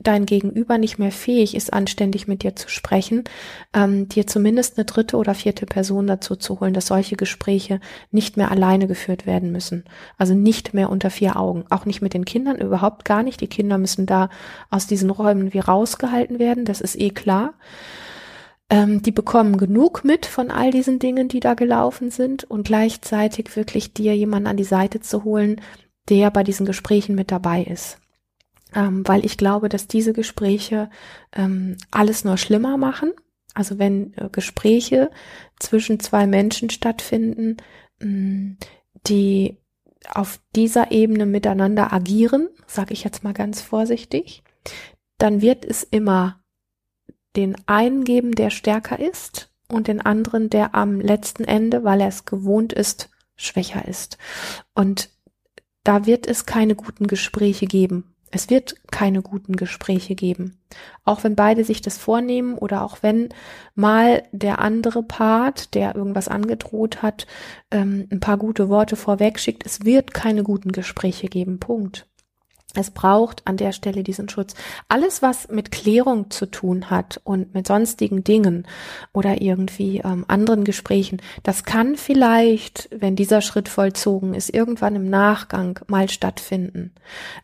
dein 0.00 0.26
Gegenüber 0.26 0.78
nicht 0.78 0.98
mehr 0.98 1.12
fähig 1.12 1.54
ist, 1.54 1.72
anständig 1.72 2.28
mit 2.28 2.42
dir 2.42 2.56
zu 2.56 2.68
sprechen, 2.68 3.24
ähm, 3.72 4.08
dir 4.08 4.26
zumindest 4.26 4.76
eine 4.76 4.84
dritte 4.84 5.16
oder 5.16 5.34
vierte 5.34 5.66
Person 5.66 6.06
dazu 6.06 6.36
zu 6.36 6.60
holen, 6.60 6.74
dass 6.74 6.86
solche 6.86 7.16
Gespräche 7.16 7.80
nicht 8.10 8.36
mehr 8.36 8.50
alleine 8.50 8.86
geführt 8.86 9.26
werden 9.26 9.52
müssen. 9.52 9.84
Also 10.18 10.34
nicht 10.34 10.74
mehr 10.74 10.90
unter 10.90 11.10
vier 11.10 11.36
Augen. 11.36 11.64
Auch 11.70 11.86
nicht 11.86 12.02
mit 12.02 12.14
den 12.14 12.24
Kindern, 12.24 12.56
überhaupt 12.58 13.04
gar 13.04 13.22
nicht. 13.22 13.40
Die 13.40 13.48
Kinder 13.48 13.78
müssen 13.78 14.06
da 14.06 14.28
aus 14.70 14.86
diesen 14.86 15.10
Räumen 15.10 15.52
wie 15.52 15.60
rausgehalten 15.60 16.38
werden, 16.38 16.64
das 16.64 16.80
ist 16.80 16.98
eh 16.98 17.10
klar. 17.10 17.54
Ähm, 18.68 19.02
die 19.02 19.12
bekommen 19.12 19.58
genug 19.58 20.04
mit 20.04 20.26
von 20.26 20.50
all 20.50 20.72
diesen 20.72 20.98
Dingen, 20.98 21.28
die 21.28 21.40
da 21.40 21.54
gelaufen 21.54 22.10
sind 22.10 22.44
und 22.44 22.66
gleichzeitig 22.66 23.54
wirklich 23.54 23.94
dir 23.94 24.16
jemanden 24.16 24.48
an 24.48 24.56
die 24.56 24.64
Seite 24.64 25.00
zu 25.00 25.22
holen, 25.22 25.60
der 26.08 26.30
bei 26.30 26.42
diesen 26.42 26.66
Gesprächen 26.66 27.14
mit 27.14 27.30
dabei 27.30 27.62
ist 27.62 27.98
ähm, 28.76 29.08
weil 29.08 29.24
ich 29.24 29.38
glaube, 29.38 29.68
dass 29.68 29.88
diese 29.88 30.12
Gespräche 30.12 30.90
ähm, 31.32 31.78
alles 31.90 32.24
nur 32.24 32.36
schlimmer 32.36 32.76
machen. 32.76 33.12
Also 33.54 33.78
wenn 33.78 34.12
äh, 34.14 34.28
Gespräche 34.30 35.10
zwischen 35.58 35.98
zwei 35.98 36.26
Menschen 36.26 36.68
stattfinden, 36.68 37.56
mh, 38.00 38.08
mm, 38.08 38.58
die 39.08 39.56
auf 40.12 40.40
dieser 40.54 40.92
Ebene 40.92 41.26
miteinander 41.26 41.92
agieren, 41.92 42.48
sage 42.66 42.92
ich 42.92 43.02
jetzt 43.02 43.24
mal 43.24 43.32
ganz 43.32 43.62
vorsichtig, 43.62 44.44
dann 45.18 45.40
wird 45.40 45.64
es 45.64 45.82
immer 45.82 46.40
den 47.34 47.56
einen 47.66 48.04
geben, 48.04 48.32
der 48.32 48.50
stärker 48.50 48.98
ist 48.98 49.50
und 49.68 49.88
den 49.88 50.00
anderen, 50.00 50.50
der 50.50 50.74
am 50.74 51.00
letzten 51.00 51.44
Ende, 51.44 51.82
weil 51.82 52.00
er 52.02 52.08
es 52.08 52.24
gewohnt 52.24 52.72
ist, 52.72 53.08
schwächer 53.36 53.88
ist. 53.88 54.18
Und 54.74 55.10
da 55.82 56.06
wird 56.06 56.26
es 56.26 56.46
keine 56.46 56.74
guten 56.74 57.06
Gespräche 57.06 57.66
geben, 57.66 58.15
es 58.30 58.50
wird 58.50 58.76
keine 58.90 59.22
guten 59.22 59.56
Gespräche 59.56 60.14
geben. 60.14 60.58
Auch 61.04 61.24
wenn 61.24 61.36
beide 61.36 61.64
sich 61.64 61.80
das 61.80 61.96
vornehmen 61.96 62.58
oder 62.58 62.82
auch 62.82 62.98
wenn 63.02 63.28
mal 63.74 64.24
der 64.32 64.58
andere 64.58 65.02
Part, 65.02 65.74
der 65.74 65.94
irgendwas 65.94 66.28
angedroht 66.28 67.02
hat, 67.02 67.26
ähm, 67.70 68.08
ein 68.10 68.20
paar 68.20 68.36
gute 68.36 68.68
Worte 68.68 68.96
vorweg 68.96 69.38
schickt, 69.38 69.64
es 69.64 69.84
wird 69.84 70.12
keine 70.12 70.42
guten 70.42 70.72
Gespräche 70.72 71.28
geben. 71.28 71.60
Punkt. 71.60 72.06
Es 72.76 72.90
braucht 72.90 73.46
an 73.46 73.56
der 73.56 73.72
Stelle 73.72 74.02
diesen 74.02 74.28
Schutz. 74.28 74.54
Alles, 74.88 75.22
was 75.22 75.48
mit 75.48 75.70
Klärung 75.70 76.30
zu 76.30 76.46
tun 76.46 76.90
hat 76.90 77.20
und 77.24 77.54
mit 77.54 77.66
sonstigen 77.66 78.22
Dingen 78.22 78.66
oder 79.12 79.40
irgendwie 79.40 79.98
ähm, 79.98 80.24
anderen 80.28 80.64
Gesprächen, 80.64 81.20
das 81.42 81.64
kann 81.64 81.96
vielleicht, 81.96 82.88
wenn 82.92 83.16
dieser 83.16 83.40
Schritt 83.40 83.68
vollzogen 83.68 84.34
ist, 84.34 84.54
irgendwann 84.54 84.96
im 84.96 85.08
Nachgang 85.08 85.80
mal 85.88 86.08
stattfinden. 86.08 86.94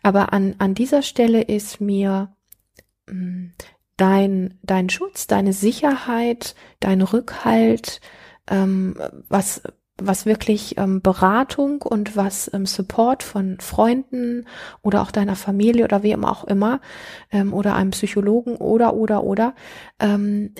Aber 0.03 0.33
an, 0.33 0.55
an 0.59 0.75
dieser 0.75 1.03
Stelle 1.03 1.43
ist 1.43 1.81
mir 1.81 2.35
mh, 3.07 3.15
mm, 3.15 3.53
dein, 3.97 4.59
dein 4.63 4.89
Schutz, 4.89 5.27
deine 5.27 5.53
Sicherheit, 5.53 6.55
dein 6.81 7.03
Rückhalt, 7.03 8.01
ähm, 8.49 8.97
was 9.29 9.63
was 10.07 10.27
wirklich 10.27 10.77
ähm, 10.79 11.01
Beratung 11.01 11.83
und 11.83 12.17
was 12.17 12.51
ähm, 12.53 12.67
Support 12.67 13.23
von 13.23 13.59
Freunden 13.61 14.47
oder 14.83 15.03
auch 15.03 15.11
deiner 15.11 15.37
Familie 15.37 15.85
oder 15.85 16.03
wem 16.03 16.25
auch 16.25 16.45
immer 16.45 16.81
ähm, 17.31 17.53
oder 17.53 17.75
einem 17.75 17.91
Psychologen 17.91 18.57
oder 18.57 18.95
oder 18.95 19.25
oder 19.25 19.55
ähm, 20.01 20.55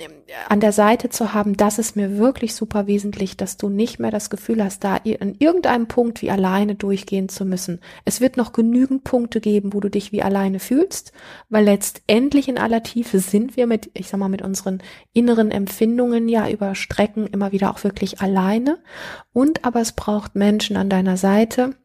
an 0.49 0.59
der 0.59 0.71
Seite 0.71 1.09
zu 1.09 1.33
haben, 1.33 1.57
das 1.57 1.79
ist 1.79 1.95
mir 1.95 2.17
wirklich 2.17 2.55
super 2.55 2.87
wesentlich, 2.87 3.37
dass 3.37 3.57
du 3.57 3.69
nicht 3.69 3.99
mehr 3.99 4.11
das 4.11 4.29
Gefühl 4.29 4.63
hast, 4.63 4.83
da 4.83 4.95
in 4.97 5.35
irgendeinem 5.39 5.87
Punkt 5.87 6.21
wie 6.21 6.31
alleine 6.31 6.75
durchgehen 6.75 7.29
zu 7.29 7.45
müssen. 7.45 7.79
Es 8.05 8.21
wird 8.21 8.37
noch 8.37 8.53
genügend 8.53 9.03
Punkte 9.03 9.41
geben, 9.41 9.73
wo 9.73 9.79
du 9.79 9.89
dich 9.89 10.11
wie 10.11 10.23
alleine 10.23 10.59
fühlst, 10.59 11.11
weil 11.49 11.65
letztendlich 11.65 12.47
in 12.47 12.57
aller 12.57 12.83
Tiefe 12.83 13.19
sind 13.19 13.57
wir 13.57 13.67
mit, 13.67 13.91
ich 13.93 14.07
sag 14.07 14.19
mal, 14.19 14.29
mit 14.29 14.41
unseren 14.41 14.81
inneren 15.13 15.51
Empfindungen 15.51 16.29
ja 16.29 16.49
über 16.49 16.75
Strecken 16.75 17.27
immer 17.27 17.51
wieder 17.51 17.71
auch 17.71 17.83
wirklich 17.83 18.21
alleine 18.21 18.79
und 19.33 19.65
aber 19.65 19.81
es 19.81 19.91
braucht 19.91 20.35
Menschen 20.35 20.77
an 20.77 20.89
deiner 20.89 21.17
Seite, 21.17 21.75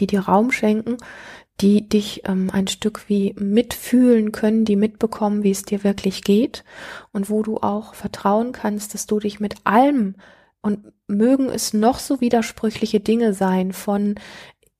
die 0.00 0.06
dir 0.06 0.20
Raum 0.20 0.52
schenken, 0.52 0.96
die 1.60 1.88
dich 1.88 2.22
ähm, 2.26 2.50
ein 2.52 2.68
Stück 2.68 3.08
wie 3.08 3.34
mitfühlen 3.38 4.32
können, 4.32 4.64
die 4.64 4.76
mitbekommen, 4.76 5.42
wie 5.42 5.50
es 5.50 5.62
dir 5.62 5.82
wirklich 5.82 6.22
geht 6.22 6.64
und 7.12 7.30
wo 7.30 7.42
du 7.42 7.58
auch 7.58 7.94
vertrauen 7.94 8.52
kannst, 8.52 8.94
dass 8.94 9.06
du 9.06 9.18
dich 9.18 9.40
mit 9.40 9.56
allem 9.64 10.14
und 10.62 10.92
mögen 11.08 11.48
es 11.48 11.72
noch 11.72 11.98
so 11.98 12.20
widersprüchliche 12.20 13.00
Dinge 13.00 13.34
sein 13.34 13.72
von 13.72 14.16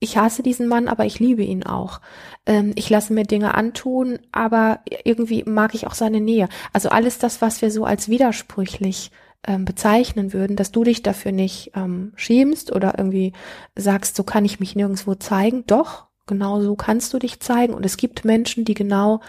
ich 0.01 0.17
hasse 0.17 0.43
diesen 0.43 0.69
Mann, 0.69 0.87
aber 0.87 1.05
ich 1.05 1.19
liebe 1.19 1.43
ihn 1.43 1.65
auch. 1.65 1.99
Ähm, 2.45 2.71
ich 2.75 2.89
lasse 2.89 3.11
mir 3.11 3.23
Dinge 3.23 3.53
antun, 3.53 4.19
aber 4.31 4.79
irgendwie 5.03 5.43
mag 5.43 5.75
ich 5.75 5.87
auch 5.87 5.93
seine 5.93 6.21
Nähe. 6.21 6.47
Also 6.71 6.87
alles 6.87 7.19
das, 7.19 7.41
was 7.41 7.61
wir 7.61 7.69
so 7.69 7.83
als 7.83 8.07
widersprüchlich 8.07 9.11
ähm, 9.45 9.65
bezeichnen 9.65 10.33
würden, 10.33 10.55
dass 10.55 10.71
du 10.71 10.83
dich 10.83 11.01
dafür 11.01 11.31
nicht 11.31 11.71
ähm, 11.75 12.11
schämst 12.15 12.71
oder 12.71 12.95
irgendwie 12.97 13.33
sagst, 13.75 14.15
so 14.15 14.23
kann 14.23 14.45
ich 14.45 14.59
mich 14.59 14.75
nirgendwo 14.75 15.15
zeigen. 15.15 15.65
Doch, 15.65 16.07
genau 16.27 16.61
so 16.61 16.75
kannst 16.75 17.13
du 17.13 17.19
dich 17.19 17.39
zeigen. 17.39 17.73
Und 17.73 17.85
es 17.85 17.97
gibt 17.97 18.25
Menschen, 18.25 18.65
die 18.65 18.73
genau 18.73 19.21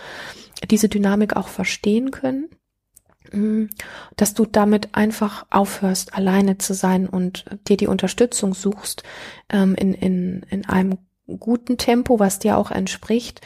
diese 0.69 0.89
Dynamik 0.89 1.37
auch 1.37 1.49
verstehen 1.49 2.11
können 2.11 2.49
mm, 3.33 3.67
dass 4.17 4.35
du 4.35 4.47
damit 4.47 4.95
einfach 4.95 5.47
aufhörst, 5.51 6.15
alleine 6.15 6.59
zu 6.59 6.75
sein 6.75 7.09
und 7.09 7.45
dir 7.69 7.77
die 7.77 7.87
Unterstützung 7.87 8.55
suchst 8.55 9.05
ähm, 9.49 9.75
in, 9.75 9.95
in, 9.95 10.47
in 10.51 10.69
einem 10.69 10.99
guten 11.39 11.79
Tempo, 11.79 12.19
was 12.19 12.41
dir 12.41 12.59
auch 12.59 12.71
entspricht 12.71 13.41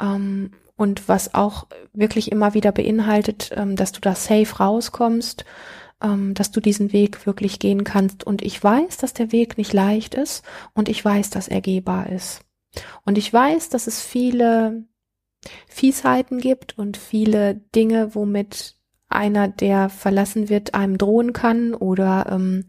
ähm, 0.00 0.50
und 0.76 1.08
was 1.08 1.34
auch 1.34 1.66
wirklich 1.92 2.32
immer 2.32 2.54
wieder 2.54 2.72
beinhaltet, 2.72 3.50
ähm, 3.54 3.76
dass 3.76 3.92
du 3.92 4.00
da 4.00 4.14
safe 4.14 4.56
rauskommst, 4.56 5.44
ähm, 6.02 6.34
dass 6.34 6.50
du 6.50 6.60
diesen 6.60 6.92
Weg 6.92 7.26
wirklich 7.26 7.58
gehen 7.58 7.84
kannst. 7.84 8.24
Und 8.24 8.42
ich 8.42 8.62
weiß, 8.62 8.96
dass 8.98 9.14
der 9.14 9.32
Weg 9.32 9.58
nicht 9.58 9.72
leicht 9.72 10.14
ist 10.14 10.44
und 10.74 10.88
ich 10.88 11.04
weiß, 11.04 11.30
dass 11.30 11.48
er 11.48 11.60
gehbar 11.60 12.08
ist. 12.10 12.40
Und 13.04 13.18
ich 13.18 13.32
weiß, 13.32 13.70
dass 13.70 13.86
es 13.86 14.02
viele 14.02 14.84
Fiesheiten 15.66 16.38
gibt 16.38 16.78
und 16.78 16.96
viele 16.96 17.56
Dinge, 17.74 18.14
womit 18.14 18.76
einer, 19.08 19.48
der 19.48 19.88
verlassen 19.88 20.48
wird, 20.48 20.74
einem 20.74 20.98
drohen 20.98 21.32
kann 21.32 21.74
oder 21.74 22.26
ähm, 22.30 22.66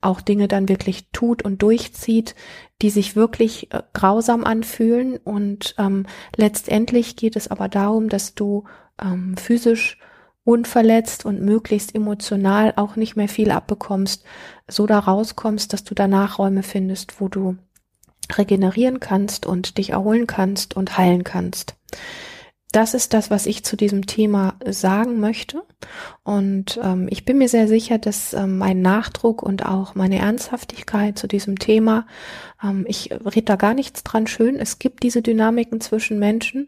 auch 0.00 0.20
Dinge 0.20 0.48
dann 0.48 0.68
wirklich 0.68 1.10
tut 1.12 1.42
und 1.42 1.62
durchzieht, 1.62 2.34
die 2.80 2.90
sich 2.90 3.16
wirklich 3.16 3.72
äh, 3.72 3.82
grausam 3.92 4.44
anfühlen. 4.44 5.18
Und 5.18 5.74
ähm, 5.78 6.06
letztendlich 6.36 7.16
geht 7.16 7.36
es 7.36 7.48
aber 7.48 7.68
darum, 7.68 8.08
dass 8.08 8.34
du 8.34 8.64
ähm, 9.00 9.36
physisch 9.36 9.98
unverletzt 10.44 11.24
und 11.24 11.40
möglichst 11.40 11.94
emotional 11.94 12.74
auch 12.76 12.96
nicht 12.96 13.16
mehr 13.16 13.28
viel 13.28 13.50
abbekommst, 13.50 14.24
so 14.68 14.86
da 14.86 14.98
rauskommst, 14.98 15.72
dass 15.72 15.84
du 15.84 15.94
danach 15.94 16.38
Räume 16.38 16.62
findest, 16.62 17.20
wo 17.20 17.28
du 17.28 17.56
regenerieren 18.36 19.00
kannst 19.00 19.46
und 19.46 19.78
dich 19.78 19.90
erholen 19.90 20.26
kannst 20.26 20.76
und 20.76 20.96
heilen 20.96 21.24
kannst. 21.24 21.76
Das 22.72 22.92
ist 22.92 23.14
das, 23.14 23.30
was 23.30 23.46
ich 23.46 23.64
zu 23.64 23.76
diesem 23.76 24.06
Thema 24.06 24.56
sagen 24.68 25.20
möchte. 25.20 25.62
Und 26.24 26.80
ähm, 26.82 27.06
ich 27.08 27.24
bin 27.24 27.38
mir 27.38 27.48
sehr 27.48 27.68
sicher, 27.68 27.98
dass 27.98 28.34
ähm, 28.34 28.58
mein 28.58 28.82
Nachdruck 28.82 29.44
und 29.44 29.64
auch 29.64 29.94
meine 29.94 30.18
Ernsthaftigkeit 30.18 31.16
zu 31.16 31.28
diesem 31.28 31.56
Thema, 31.60 32.04
ähm, 32.62 32.84
ich 32.88 33.12
rede 33.12 33.42
da 33.42 33.56
gar 33.56 33.74
nichts 33.74 34.02
dran 34.02 34.26
schön. 34.26 34.56
Es 34.56 34.80
gibt 34.80 35.04
diese 35.04 35.22
Dynamiken 35.22 35.80
zwischen 35.80 36.18
Menschen 36.18 36.66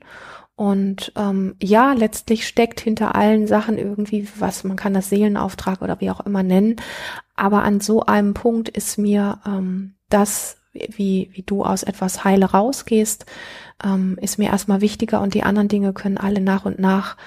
und 0.57 1.13
ähm, 1.17 1.55
ja, 1.63 1.93
letztlich 1.93 2.49
steckt 2.49 2.81
hinter 2.81 3.15
allen 3.15 3.47
Sachen 3.47 3.77
irgendwie, 3.77 4.27
was 4.39 4.65
man 4.65 4.77
kann 4.77 4.95
das 4.95 5.11
Seelenauftrag 5.11 5.83
oder 5.83 6.01
wie 6.01 6.11
auch 6.11 6.21
immer 6.21 6.43
nennen. 6.43 6.77
Aber 7.35 7.63
an 7.63 7.81
so 7.81 8.07
einem 8.07 8.33
Punkt 8.33 8.71
ist 8.71 8.97
mir 8.97 9.39
ähm, 9.47 9.97
das, 10.09 10.57
wie, 10.73 11.29
wie 11.33 11.43
du 11.43 11.63
aus 11.63 11.83
etwas 11.83 12.25
heile 12.25 12.47
rausgehst, 12.47 13.27
ähm, 13.85 14.19
ist 14.21 14.39
mir 14.39 14.49
erstmal 14.49 14.81
wichtiger 14.81 15.21
und 15.21 15.35
die 15.35 15.43
anderen 15.43 15.69
Dinge 15.69 15.93
können 15.93 16.17
alle 16.17 16.41
nach 16.41 16.65
und 16.65 16.79
nach 16.79 17.19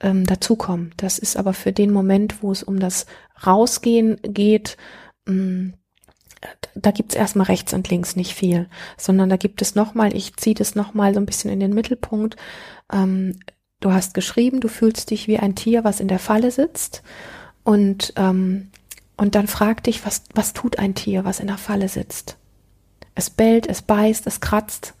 ähm, 0.00 0.24
dazukommen. 0.24 0.94
Das 0.96 1.18
ist 1.18 1.36
aber 1.36 1.52
für 1.52 1.72
den 1.72 1.92
Moment, 1.92 2.42
wo 2.42 2.50
es 2.52 2.62
um 2.62 2.80
das 2.80 3.04
Rausgehen 3.46 4.18
geht, 4.22 4.78
ähm, 5.26 5.74
da 6.74 6.90
gibt's 6.90 7.14
erstmal 7.14 7.46
rechts 7.46 7.72
und 7.74 7.88
links 7.88 8.16
nicht 8.16 8.34
viel, 8.34 8.68
sondern 8.96 9.28
da 9.28 9.36
gibt 9.36 9.62
es 9.62 9.74
nochmal, 9.74 10.14
ich 10.14 10.36
ziehe 10.36 10.54
das 10.54 10.74
nochmal 10.74 11.14
so 11.14 11.20
ein 11.20 11.26
bisschen 11.26 11.50
in 11.50 11.60
den 11.60 11.74
Mittelpunkt. 11.74 12.36
Ähm, 12.92 13.40
du 13.80 13.92
hast 13.92 14.14
geschrieben, 14.14 14.60
du 14.60 14.68
fühlst 14.68 15.10
dich 15.10 15.28
wie 15.28 15.38
ein 15.38 15.54
Tier, 15.54 15.84
was 15.84 16.00
in 16.00 16.08
der 16.08 16.18
Falle 16.18 16.50
sitzt. 16.50 17.02
Und, 17.64 18.12
ähm, 18.16 18.70
und 19.16 19.34
dann 19.34 19.46
frag 19.46 19.82
dich, 19.84 20.06
was, 20.06 20.22
was 20.34 20.52
tut 20.52 20.78
ein 20.78 20.94
Tier, 20.94 21.24
was 21.24 21.40
in 21.40 21.48
der 21.48 21.58
Falle 21.58 21.88
sitzt? 21.88 22.36
Es 23.14 23.30
bellt, 23.30 23.66
es 23.66 23.82
beißt, 23.82 24.26
es 24.26 24.40
kratzt 24.40 24.94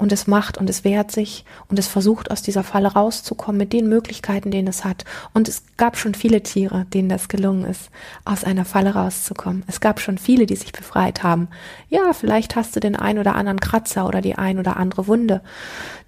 und 0.00 0.12
es 0.12 0.26
macht 0.26 0.56
und 0.56 0.70
es 0.70 0.82
wehrt 0.82 1.10
sich 1.10 1.44
und 1.68 1.78
es 1.78 1.86
versucht 1.86 2.30
aus 2.30 2.40
dieser 2.40 2.64
Falle 2.64 2.88
rauszukommen 2.88 3.58
mit 3.58 3.74
den 3.74 3.86
Möglichkeiten, 3.86 4.50
denen 4.50 4.66
es 4.66 4.82
hat. 4.82 5.04
Und 5.34 5.46
es 5.46 5.62
gab 5.76 5.98
schon 5.98 6.14
viele 6.14 6.42
Tiere, 6.42 6.86
denen 6.86 7.10
das 7.10 7.28
gelungen 7.28 7.66
ist, 7.66 7.90
aus 8.24 8.42
einer 8.42 8.64
Falle 8.64 8.94
rauszukommen. 8.94 9.62
Es 9.66 9.80
gab 9.80 10.00
schon 10.00 10.16
viele, 10.16 10.46
die 10.46 10.56
sich 10.56 10.72
befreit 10.72 11.22
haben. 11.22 11.48
Ja, 11.90 12.14
vielleicht 12.14 12.56
hast 12.56 12.74
du 12.74 12.80
den 12.80 12.96
ein 12.96 13.18
oder 13.18 13.34
anderen 13.34 13.60
Kratzer 13.60 14.08
oder 14.08 14.22
die 14.22 14.36
ein 14.36 14.58
oder 14.58 14.78
andere 14.78 15.06
Wunde, 15.06 15.42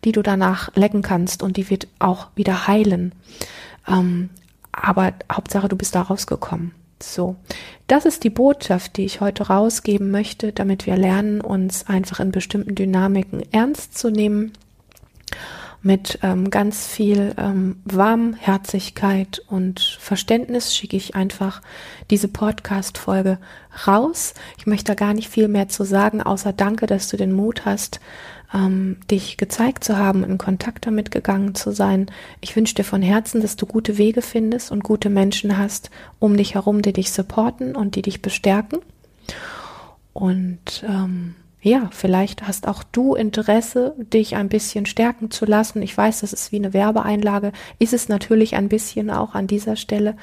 die 0.04 0.12
du 0.12 0.22
danach 0.22 0.74
lecken 0.74 1.02
kannst 1.02 1.42
und 1.42 1.58
die 1.58 1.68
wird 1.68 1.86
auch 1.98 2.28
wieder 2.34 2.66
heilen. 2.66 3.14
Ähm, 3.86 4.30
aber 4.72 5.12
Hauptsache, 5.30 5.68
du 5.68 5.76
bist 5.76 5.94
da 5.94 6.00
rausgekommen. 6.00 6.72
So, 7.02 7.36
das 7.86 8.04
ist 8.04 8.24
die 8.24 8.30
Botschaft, 8.30 8.96
die 8.96 9.04
ich 9.04 9.20
heute 9.20 9.48
rausgeben 9.48 10.10
möchte, 10.10 10.52
damit 10.52 10.86
wir 10.86 10.96
lernen, 10.96 11.40
uns 11.40 11.86
einfach 11.86 12.20
in 12.20 12.32
bestimmten 12.32 12.74
Dynamiken 12.74 13.42
ernst 13.52 13.98
zu 13.98 14.10
nehmen. 14.10 14.52
Mit 15.84 16.20
ähm, 16.22 16.50
ganz 16.50 16.86
viel 16.86 17.34
ähm, 17.36 17.82
Warmherzigkeit 17.84 19.42
und 19.48 19.80
Verständnis 19.98 20.76
schicke 20.76 20.96
ich 20.96 21.16
einfach 21.16 21.60
diese 22.08 22.28
Podcast-Folge 22.28 23.38
raus. 23.84 24.34
Ich 24.58 24.66
möchte 24.66 24.92
da 24.92 24.94
gar 24.94 25.12
nicht 25.12 25.28
viel 25.28 25.48
mehr 25.48 25.68
zu 25.68 25.82
sagen, 25.82 26.22
außer 26.22 26.52
danke, 26.52 26.86
dass 26.86 27.08
du 27.08 27.16
den 27.16 27.32
Mut 27.32 27.64
hast, 27.64 27.98
ähm, 28.54 28.98
dich 29.10 29.36
gezeigt 29.36 29.84
zu 29.84 29.96
haben, 29.96 30.24
in 30.24 30.38
Kontakt 30.38 30.86
damit 30.86 31.10
gegangen 31.10 31.54
zu 31.54 31.72
sein. 31.72 32.06
Ich 32.40 32.54
wünsche 32.54 32.74
dir 32.74 32.84
von 32.84 33.02
Herzen, 33.02 33.40
dass 33.40 33.56
du 33.56 33.66
gute 33.66 33.98
Wege 33.98 34.22
findest 34.22 34.70
und 34.70 34.84
gute 34.84 35.10
Menschen 35.10 35.58
hast 35.58 35.90
um 36.18 36.36
dich 36.36 36.54
herum, 36.54 36.82
die 36.82 36.92
dich 36.92 37.12
supporten 37.12 37.74
und 37.76 37.94
die 37.94 38.02
dich 38.02 38.22
bestärken. 38.22 38.80
Und 40.12 40.84
ähm, 40.86 41.34
ja, 41.64 41.88
vielleicht 41.92 42.46
hast 42.46 42.66
auch 42.66 42.82
du 42.82 43.14
Interesse, 43.14 43.94
dich 43.96 44.34
ein 44.34 44.48
bisschen 44.48 44.84
stärken 44.84 45.30
zu 45.30 45.46
lassen. 45.46 45.80
Ich 45.80 45.96
weiß, 45.96 46.20
das 46.20 46.32
ist 46.32 46.50
wie 46.50 46.56
eine 46.56 46.74
Werbeeinlage, 46.74 47.52
ist 47.78 47.92
es 47.92 48.08
natürlich 48.08 48.56
ein 48.56 48.68
bisschen 48.68 49.10
auch 49.10 49.34
an 49.34 49.46
dieser 49.46 49.76
Stelle. 49.76 50.16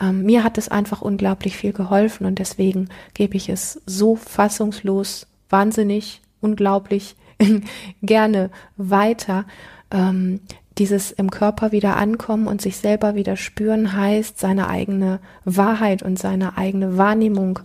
Ähm, 0.00 0.22
mir 0.22 0.42
hat 0.42 0.56
es 0.56 0.70
einfach 0.70 1.02
unglaublich 1.02 1.56
viel 1.58 1.74
geholfen 1.74 2.24
und 2.24 2.38
deswegen 2.38 2.88
gebe 3.12 3.36
ich 3.36 3.50
es 3.50 3.82
so 3.84 4.16
fassungslos, 4.16 5.26
wahnsinnig, 5.50 6.22
unglaublich 6.40 7.14
gerne 8.02 8.50
weiter. 8.76 9.44
Ähm, 9.90 10.40
dieses 10.78 11.10
im 11.10 11.30
Körper 11.30 11.72
wieder 11.72 11.96
ankommen 11.96 12.46
und 12.46 12.62
sich 12.62 12.78
selber 12.78 13.14
wieder 13.14 13.36
spüren 13.36 13.94
heißt, 13.94 14.38
seine 14.38 14.68
eigene 14.68 15.20
Wahrheit 15.44 16.02
und 16.02 16.18
seine 16.18 16.56
eigene 16.56 16.96
Wahrnehmung 16.96 17.58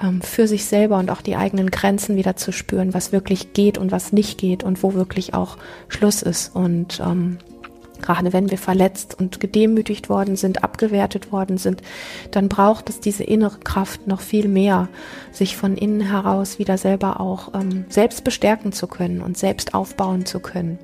ähm, 0.00 0.22
für 0.22 0.46
sich 0.46 0.66
selber 0.66 0.98
und 0.98 1.10
auch 1.10 1.20
die 1.20 1.34
eigenen 1.34 1.70
Grenzen 1.70 2.14
wieder 2.16 2.36
zu 2.36 2.52
spüren, 2.52 2.94
was 2.94 3.12
wirklich 3.12 3.54
geht 3.54 3.76
und 3.76 3.90
was 3.90 4.12
nicht 4.12 4.38
geht 4.38 4.62
und 4.62 4.82
wo 4.84 4.94
wirklich 4.94 5.34
auch 5.34 5.56
Schluss 5.88 6.22
ist. 6.22 6.54
Und 6.54 7.02
ähm, 7.04 7.38
gerade 8.00 8.32
wenn 8.32 8.50
wir 8.50 8.58
verletzt 8.58 9.16
und 9.18 9.40
gedemütigt 9.40 10.08
worden 10.08 10.36
sind, 10.36 10.64
abgewertet 10.64 11.32
worden 11.32 11.58
sind, 11.58 11.82
dann 12.30 12.48
braucht 12.48 12.88
es 12.88 13.00
diese 13.00 13.24
innere 13.24 13.58
Kraft 13.58 14.06
noch 14.06 14.20
viel 14.20 14.48
mehr, 14.48 14.88
sich 15.32 15.56
von 15.56 15.76
innen 15.76 16.00
heraus 16.00 16.58
wieder 16.58 16.78
selber 16.78 17.20
auch 17.20 17.54
ähm, 17.54 17.84
selbst 17.88 18.24
bestärken 18.24 18.72
zu 18.72 18.86
können 18.86 19.20
und 19.20 19.38
selbst 19.38 19.74
aufbauen 19.74 20.26
zu 20.26 20.40
können. 20.40 20.78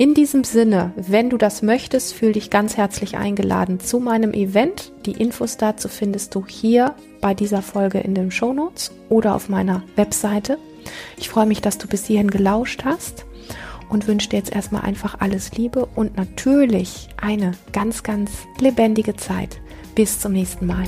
In 0.00 0.14
diesem 0.14 0.44
Sinne, 0.44 0.94
wenn 0.96 1.28
du 1.28 1.36
das 1.36 1.60
möchtest, 1.60 2.14
fühl 2.14 2.32
dich 2.32 2.48
ganz 2.48 2.78
herzlich 2.78 3.18
eingeladen 3.18 3.80
zu 3.80 4.00
meinem 4.00 4.32
Event. 4.32 4.92
Die 5.04 5.12
Infos 5.12 5.58
dazu 5.58 5.88
findest 5.88 6.34
du 6.34 6.46
hier 6.46 6.94
bei 7.20 7.34
dieser 7.34 7.60
Folge 7.60 7.98
in 7.98 8.14
den 8.14 8.30
Show 8.30 8.54
Notes 8.54 8.92
oder 9.10 9.34
auf 9.34 9.50
meiner 9.50 9.82
Webseite. 9.96 10.56
Ich 11.18 11.28
freue 11.28 11.44
mich, 11.44 11.60
dass 11.60 11.76
du 11.76 11.86
bis 11.86 12.06
hierhin 12.06 12.30
gelauscht 12.30 12.84
hast 12.86 13.26
und 13.90 14.06
wünsche 14.06 14.30
dir 14.30 14.38
jetzt 14.38 14.52
erstmal 14.52 14.82
einfach 14.82 15.16
alles 15.20 15.52
Liebe 15.52 15.86
und 15.94 16.16
natürlich 16.16 17.08
eine 17.20 17.52
ganz, 17.72 18.02
ganz 18.02 18.30
lebendige 18.58 19.16
Zeit. 19.16 19.60
Bis 19.94 20.18
zum 20.18 20.32
nächsten 20.32 20.66
Mal. 20.66 20.84